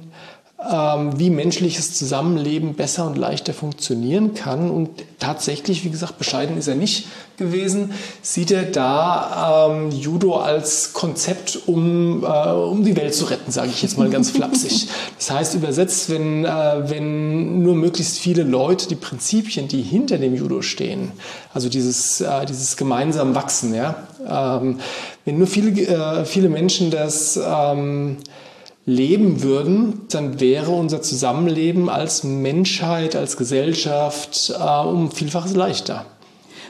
wie 0.66 1.30
menschliches 1.30 1.94
Zusammenleben 1.94 2.74
besser 2.74 3.06
und 3.06 3.18
leichter 3.18 3.54
funktionieren 3.54 4.34
kann. 4.34 4.72
Und 4.72 4.90
tatsächlich, 5.20 5.84
wie 5.84 5.90
gesagt, 5.90 6.18
bescheiden 6.18 6.58
ist 6.58 6.68
er 6.68 6.76
nicht 6.76 7.08
gewesen, 7.38 7.92
sieht 8.22 8.52
er 8.52 8.64
da 8.64 9.68
ähm, 9.70 9.92
Judo 9.92 10.38
als 10.38 10.94
Konzept, 10.94 11.60
um, 11.68 12.24
äh, 12.24 12.28
um 12.28 12.84
die 12.84 12.96
Welt 12.96 13.14
zu 13.14 13.26
retten, 13.26 13.52
sage 13.52 13.70
ich 13.70 13.82
jetzt 13.82 13.98
mal 13.98 14.10
ganz 14.10 14.30
flapsig. 14.32 14.88
Das 15.18 15.32
heißt 15.32 15.56
übersetzt, 15.56 16.10
wenn, 16.10 16.46
äh, 16.46 16.90
wenn 16.90 17.62
nur 17.62 17.76
möglichst 17.76 18.20
viele 18.20 18.44
Leute 18.44 18.88
die 18.88 18.96
Prinzipien, 18.96 19.68
die 19.68 19.82
hinter 19.82 20.18
dem 20.18 20.36
Judo 20.36 20.62
stehen, 20.62 21.12
also 21.54 21.70
dieses, 21.70 22.22
äh, 22.22 22.46
dieses 22.46 22.78
gemeinsam 22.78 23.36
Wachsen, 23.36 23.74
ja, 23.74 24.08
ähm, 24.28 24.80
wenn 25.26 25.38
nur 25.38 25.48
viele, 25.48 25.82
äh, 25.82 26.26
viele 26.26 26.50
Menschen 26.50 26.92
das 26.92 27.40
ähm, 27.44 28.18
leben 28.86 29.42
würden, 29.42 30.02
dann 30.10 30.40
wäre 30.40 30.72
unser 30.72 31.02
Zusammenleben 31.02 31.90
als 31.90 32.24
Menschheit, 32.24 33.16
als 33.16 33.38
Gesellschaft 33.38 34.54
äh, 34.58 34.88
um 34.88 35.12
Vielfaches 35.12 35.56
leichter. 35.56 36.06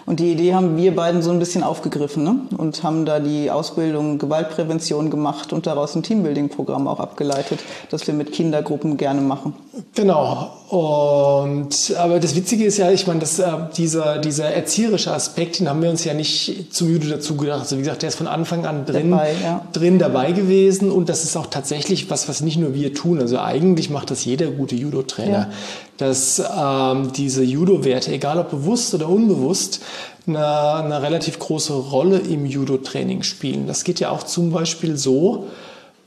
Und 0.08 0.20
die 0.20 0.32
Idee 0.32 0.54
haben 0.54 0.78
wir 0.78 0.96
beiden 0.96 1.24
so 1.24 1.32
ein 1.32 1.40
bisschen 1.40 1.64
aufgegriffen 1.64 2.24
ne? 2.24 2.36
und 2.58 2.84
haben 2.84 3.06
da 3.06 3.20
die 3.20 3.50
Ausbildung 3.50 4.20
Gewaltprävention 4.20 5.10
gemacht 5.10 5.52
und 5.52 5.66
daraus 5.66 5.96
ein 5.96 6.04
Teambuilding-Programm 6.04 6.88
auch 6.88 7.00
abgeleitet, 7.00 7.60
das 7.90 8.06
wir 8.06 8.14
mit 8.14 8.32
Kindergruppen 8.32 8.98
gerne 8.98 9.22
machen. 9.22 9.54
Genau. 9.96 10.52
Und 10.70 11.96
aber 11.98 12.20
das 12.20 12.36
Witzige 12.36 12.66
ist 12.66 12.78
ja, 12.78 12.92
ich 12.92 13.08
meine, 13.08 13.20
dass 13.20 13.40
äh, 13.40 13.48
dieser, 13.76 14.20
dieser 14.20 14.46
erzieherische 14.46 15.12
Aspekt, 15.12 15.60
den 15.60 15.68
haben 15.68 15.82
wir 15.82 15.90
uns 15.90 16.04
ja 16.04 16.14
nicht 16.14 16.72
zum 16.72 16.92
Judo 16.92 17.08
dazu 17.08 17.36
gedacht. 17.36 17.62
Also 17.62 17.78
wie 17.78 17.82
gesagt, 17.82 18.04
der 18.04 18.10
ist 18.10 18.16
von 18.16 18.28
Anfang 18.28 18.68
an 18.68 18.86
drin 18.86 19.10
dabei, 19.10 19.34
ja. 19.42 19.66
drin 19.74 19.98
dabei 19.98 20.34
gewesen 20.34 20.92
und 20.92 21.10
das 21.10 21.24
ist 21.24 21.36
auch 21.36 21.48
tatsächlich 21.48 22.12
was, 22.12 22.30
was 22.30 22.42
nicht 22.42 22.58
nur 22.58 22.76
wir 22.76 22.94
tun. 22.94 23.20
Also 23.20 23.40
eigentlich 23.40 23.90
macht 23.90 24.12
das 24.12 24.24
jeder 24.24 24.48
gute 24.52 24.76
Judo-Trainer. 24.76 25.32
Ja 25.32 25.50
dass 25.98 26.40
ähm, 26.40 27.12
diese 27.14 27.44
Judo-Werte, 27.44 28.12
egal 28.12 28.40
ob 28.40 28.52
bewusst 28.52 28.94
oder 28.94 29.10
unbewusst, 29.10 29.82
eine, 30.28 30.74
eine 30.74 31.02
relativ 31.02 31.40
große 31.40 31.74
Rolle 31.74 32.18
im 32.18 32.46
Judo-Training 32.46 33.24
spielen. 33.24 33.68
Das 33.68 33.84
geht 33.84 34.00
ja 34.00 34.10
auch 34.10 34.24
zum 34.24 34.52
Beispiel 34.52 34.98
so 34.98 35.48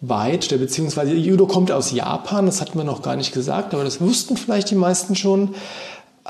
weit, 0.01 0.49
beziehungsweise 0.49 1.13
Judo 1.15 1.47
kommt 1.47 1.73
aus 1.73 1.93
Japan, 1.93 2.47
das 2.47 2.61
hatten 2.61 2.79
wir 2.79 2.85
noch 2.85 3.03
gar 3.03 3.17
nicht 3.17 3.33
gesagt, 3.33 3.75
aber 3.75 3.85
das 3.85 4.01
wussten 4.01 4.37
vielleicht 4.37 4.71
die 4.71 4.77
meisten 4.77 5.17
schon 5.17 5.55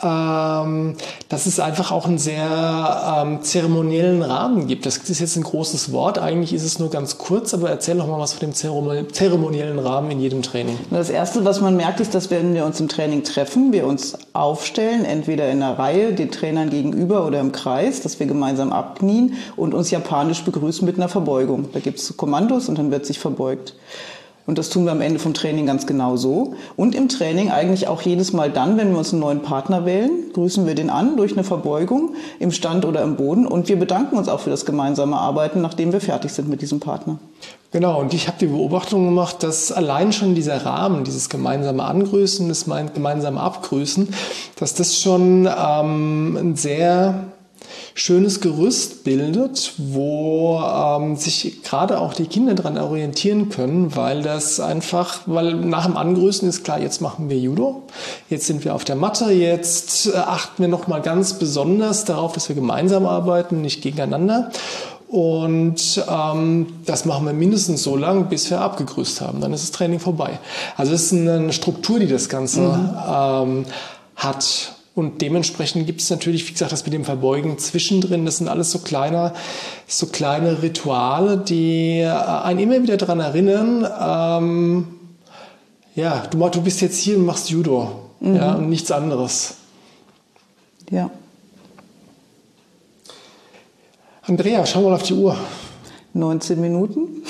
ähm, 0.03 0.95
dass 1.29 1.47
es 1.47 1.61
einfach 1.61 1.91
auch 1.91 2.07
einen 2.07 2.19
sehr 2.19 3.23
ähm, 3.23 3.43
zeremoniellen 3.43 4.23
Rahmen 4.23 4.67
gibt. 4.67 4.87
Das 4.87 4.97
ist 4.99 5.21
jetzt 5.21 5.37
ein 5.37 5.43
großes 5.43 5.93
Wort, 5.93 6.19
eigentlich 6.19 6.53
ist 6.53 6.65
es 6.65 6.79
nur 6.79 6.91
ganz 6.91 7.19
kurz, 7.19 7.55
aber 7.55 7.71
erzähl 7.71 7.97
doch 7.97 8.07
mal 8.07 8.19
was 8.19 8.33
von 8.33 8.51
dem 8.51 9.13
zeremoniellen 9.13 9.79
Rahmen 9.79 10.11
in 10.11 10.21
jedem 10.21 10.43
Training. 10.43 10.79
Das 10.91 11.11
Erste, 11.11 11.45
was 11.45 11.61
man 11.61 11.77
merkt, 11.77 12.01
ist, 12.01 12.15
dass 12.15 12.31
wenn 12.31 12.55
wir 12.55 12.65
uns 12.65 12.81
im 12.81 12.89
Training 12.89 13.25
treffen, 13.25 13.73
wir 13.73 13.87
uns 13.87 14.17
aufstellen, 14.33 15.05
entweder 15.05 15.51
in 15.51 15.63
einer 15.63 15.79
Reihe, 15.79 16.13
den 16.13 16.31
Trainern 16.31 16.71
gegenüber 16.71 17.27
oder 17.27 17.41
im 17.41 17.53
Kreis, 17.53 18.01
dass 18.01 18.21
wir 18.21 18.27
gemeinsam 18.27 18.73
abknien 18.73 19.35
und 19.57 19.75
uns 19.75 19.91
japanisch 19.91 20.43
begrüßen 20.45 20.85
mit 20.87 20.97
einer 20.97 21.09
Verbeugung. 21.09 21.69
Da 21.73 21.81
gibt 21.81 21.99
es 21.99 22.17
Kommandos 22.17 22.69
und 22.69 22.79
dann 22.79 22.91
wird 22.91 23.07
sich 23.07 23.19
verbeugt. 23.19 23.75
Und 24.49 24.57
das 24.57 24.71
tun 24.71 24.87
wir 24.87 24.93
am 24.93 25.03
Ende 25.03 25.19
vom 25.19 25.35
Training 25.35 25.67
ganz 25.67 25.87
genau 25.87 26.17
so. 26.17 26.55
Und 26.75 26.95
im 26.95 27.11
Training 27.11 27.51
eigentlich 27.51 27.87
auch 27.87 28.01
jedes 28.01 28.33
Mal 28.33 28.51
dann, 28.51 28.79
wenn 28.79 28.93
wir 28.93 28.97
uns 28.97 29.13
einen 29.13 29.21
neuen 29.21 29.43
Partner 29.43 29.85
wählen, 29.85 30.11
grüßen 30.33 30.67
wir 30.67 30.75
den 30.75 30.89
an 30.89 31.19
durch 31.19 31.33
eine 31.33 31.45
Verbeugung 31.45 32.15
im 32.39 32.51
Stand 32.51 32.87
oder 32.87 33.03
im 33.03 33.17
Boden. 33.17 33.47
Und 33.47 33.69
wir 33.69 33.79
bedanken 33.79 34.17
uns 34.17 34.27
auch 34.27 34.41
für 34.41 34.49
das 34.49 34.65
gemeinsame 34.65 35.19
Arbeiten, 35.19 35.61
nachdem 35.61 35.93
wir 35.93 36.01
fertig 36.01 36.33
sind 36.33 36.49
mit 36.49 36.63
diesem 36.63 36.81
Partner. 36.81 37.19
Genau, 37.73 38.01
und 38.01 38.15
ich 38.15 38.27
habe 38.27 38.39
die 38.41 38.47
Beobachtung 38.47 39.05
gemacht, 39.05 39.43
dass 39.43 39.71
allein 39.71 40.15
schon 40.15 40.35
dieser 40.35 40.65
Rahmen, 40.65 41.05
dieses 41.05 41.29
gemeinsame 41.29 41.85
Angrüßen, 41.85 42.49
das 42.49 42.65
gemeinsame 42.65 43.41
Abgrüßen, 43.41 44.09
dass 44.59 44.73
das 44.73 44.99
schon 44.99 45.47
ähm, 45.47 46.39
ein 46.39 46.57
sehr 46.57 47.25
schönes 47.95 48.41
Gerüst 48.41 49.05
bildet, 49.05 49.73
wo 49.77 50.61
ähm, 50.61 51.17
sich 51.17 51.63
gerade 51.63 52.01
auch 52.01 52.15
die 52.15 52.27
Kinder 52.27 52.55
daran 52.55 52.79
orientieren 52.79 53.49
können, 53.49 53.95
weil 53.97 54.23
das 54.23 54.61
einfach, 54.61 55.21
weil 55.27 55.55
nach 55.55 55.87
dem 55.87 55.97
Angrüßen 55.97 56.49
ist 56.49 56.65
klar, 56.65 56.81
jetzt 56.81 57.01
machen 57.01 57.29
wir 57.29 57.39
Judo, 57.39 57.83
jetzt 58.31 58.47
sind 58.47 58.65
wir 58.65 58.75
auf 58.75 58.85
der 58.85 58.97
Matte, 58.97 59.31
jetzt 59.31 60.07
äh, 60.07 60.17
achten 60.17 60.63
wir 60.63 60.69
nochmal 60.69 61.03
ganz 61.03 61.35
besonders 61.35 62.05
darauf, 62.05 62.33
dass 62.33 62.49
wir 62.49 62.57
gemeinsam 62.57 63.07
arbeiten, 63.07 63.63
nicht 63.63 63.83
gegeneinander. 63.83 64.51
Und 65.09 66.05
ähm, 66.07 66.67
das 66.85 67.07
machen 67.07 67.25
wir 67.25 67.33
mindestens 67.33 67.83
so 67.83 67.97
lange, 67.97 68.25
bis 68.25 68.51
wir 68.51 68.61
abgegrüßt 68.61 69.23
haben. 69.23 69.41
Dann 69.41 69.55
ist 69.55 69.65
das 69.65 69.71
Training 69.71 70.01
vorbei. 70.01 70.39
Also 70.77 70.93
es 70.93 71.05
ist 71.05 71.13
eine 71.15 71.53
Struktur, 71.53 71.99
die 71.99 72.07
das 72.07 72.29
Ganze 72.29 72.61
mhm. 72.61 72.97
ähm, 73.11 73.65
hat. 74.17 74.75
Und 74.99 75.23
dementsprechend 75.23 75.87
gibt 75.87 76.01
es 76.01 76.11
natürlich, 76.11 76.49
wie 76.49 76.53
gesagt, 76.53 76.73
das 76.73 76.85
mit 76.85 76.93
dem 76.93 77.05
Verbeugen 77.05 77.57
zwischendrin. 77.57 78.25
Das 78.25 78.39
sind 78.39 78.49
alles 78.49 78.73
so 78.73 78.81
kleine, 78.81 79.33
so 79.87 80.07
kleine 80.07 80.61
Rituale, 80.61 81.39
die 81.39 82.01
äh, 82.01 82.09
einen 82.09 82.59
immer 82.59 82.83
wieder 82.83 82.97
daran 82.97 83.21
erinnern, 83.21 83.87
ähm, 84.01 84.89
ja, 85.95 86.25
du, 86.27 86.49
du 86.49 86.63
bist 86.63 86.81
jetzt 86.81 86.99
hier 86.99 87.17
und 87.17 87.27
machst 87.27 87.49
Judo. 87.49 88.11
Mhm. 88.19 88.35
Ja, 88.35 88.55
und 88.57 88.69
nichts 88.69 88.91
anderes. 88.91 89.55
Ja. 90.91 91.11
Andrea, 94.23 94.67
schau 94.67 94.83
mal 94.83 94.95
auf 94.95 95.05
die 95.05 95.15
Uhr. 95.15 95.37
19 96.15 96.61
Minuten. 96.61 97.23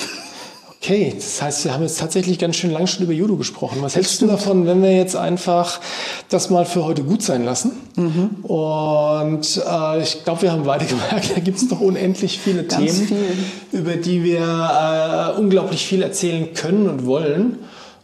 Okay, 0.80 1.12
das 1.14 1.42
heißt, 1.42 1.64
wir 1.64 1.74
haben 1.74 1.82
jetzt 1.82 1.98
tatsächlich 1.98 2.38
ganz 2.38 2.54
schön 2.54 2.70
lang 2.70 2.86
schon 2.86 3.02
über 3.02 3.12
Judo 3.12 3.36
gesprochen. 3.36 3.78
Was 3.80 3.96
hältst 3.96 4.22
du 4.22 4.26
davon, 4.26 4.64
wenn 4.64 4.80
wir 4.80 4.96
jetzt 4.96 5.16
einfach 5.16 5.80
das 6.28 6.50
mal 6.50 6.64
für 6.64 6.84
heute 6.84 7.02
gut 7.02 7.20
sein 7.20 7.44
lassen? 7.44 7.72
Mhm. 7.96 8.44
Und 8.44 9.60
äh, 9.68 10.02
ich 10.02 10.22
glaube, 10.24 10.42
wir 10.42 10.52
haben 10.52 10.62
beide 10.62 10.84
gemerkt, 10.86 11.32
da 11.34 11.40
gibt 11.40 11.58
es 11.58 11.68
noch 11.68 11.80
unendlich 11.80 12.38
viele 12.38 12.62
ganz 12.62 13.06
Themen, 13.06 13.08
viel. 13.08 13.80
über 13.80 13.96
die 13.96 14.22
wir 14.22 15.34
äh, 15.36 15.38
unglaublich 15.38 15.84
viel 15.84 16.00
erzählen 16.00 16.54
können 16.54 16.88
und 16.88 17.06
wollen. 17.06 17.58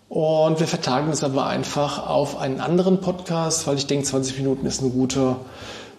Und 0.08 0.58
wir 0.58 0.66
vertagen 0.66 1.10
es 1.12 1.22
aber 1.22 1.46
einfach 1.46 2.06
auf 2.08 2.38
einen 2.38 2.60
anderen 2.60 3.00
Podcast, 3.00 3.68
weil 3.68 3.76
ich 3.76 3.86
denke, 3.86 4.04
20 4.04 4.38
Minuten 4.38 4.66
ist 4.66 4.80
eine 4.80 4.90
gute, 4.90 5.36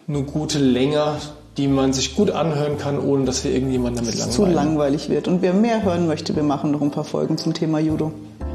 eine 0.08 0.24
gute 0.24 0.60
Länge, 0.60 1.16
die 1.58 1.68
man 1.68 1.94
sich 1.94 2.16
gut 2.16 2.32
anhören 2.32 2.78
kann, 2.78 3.00
ohne 3.00 3.26
dass 3.26 3.44
wir 3.44 3.52
irgendjemanden 3.52 4.04
damit 4.04 4.16
langweilen. 4.18 4.32
Zu 4.32 4.46
langweilig 4.46 5.10
wird. 5.10 5.28
Und 5.28 5.42
wer 5.42 5.54
mehr 5.54 5.84
hören 5.84 6.08
möchte, 6.08 6.36
wir 6.36 6.44
machen 6.44 6.72
noch 6.72 6.82
ein 6.82 6.92
paar 6.92 7.04
Folgen 7.06 7.38
zum 7.38 7.54
Thema 7.54 7.80
Judo. 7.80 8.12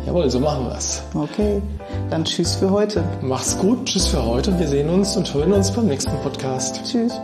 Jawohl, 0.06 0.30
so 0.30 0.40
machen 0.40 0.66
wir 0.66 0.76
es. 0.76 1.02
Okay, 1.14 1.60
dann 2.08 2.24
tschüss 2.24 2.54
für 2.54 2.70
heute. 2.70 3.04
Mach's 3.22 3.58
gut, 3.58 3.84
tschüss 3.86 4.06
für 4.06 4.24
heute. 4.24 4.58
Wir 4.58 4.68
sehen 4.68 4.88
uns 4.88 5.16
und 5.16 5.32
hören 5.32 5.52
uns 5.52 5.70
beim 5.70 5.86
nächsten 5.86 6.12
Podcast. 6.22 6.80
Tschüss. 6.84 7.20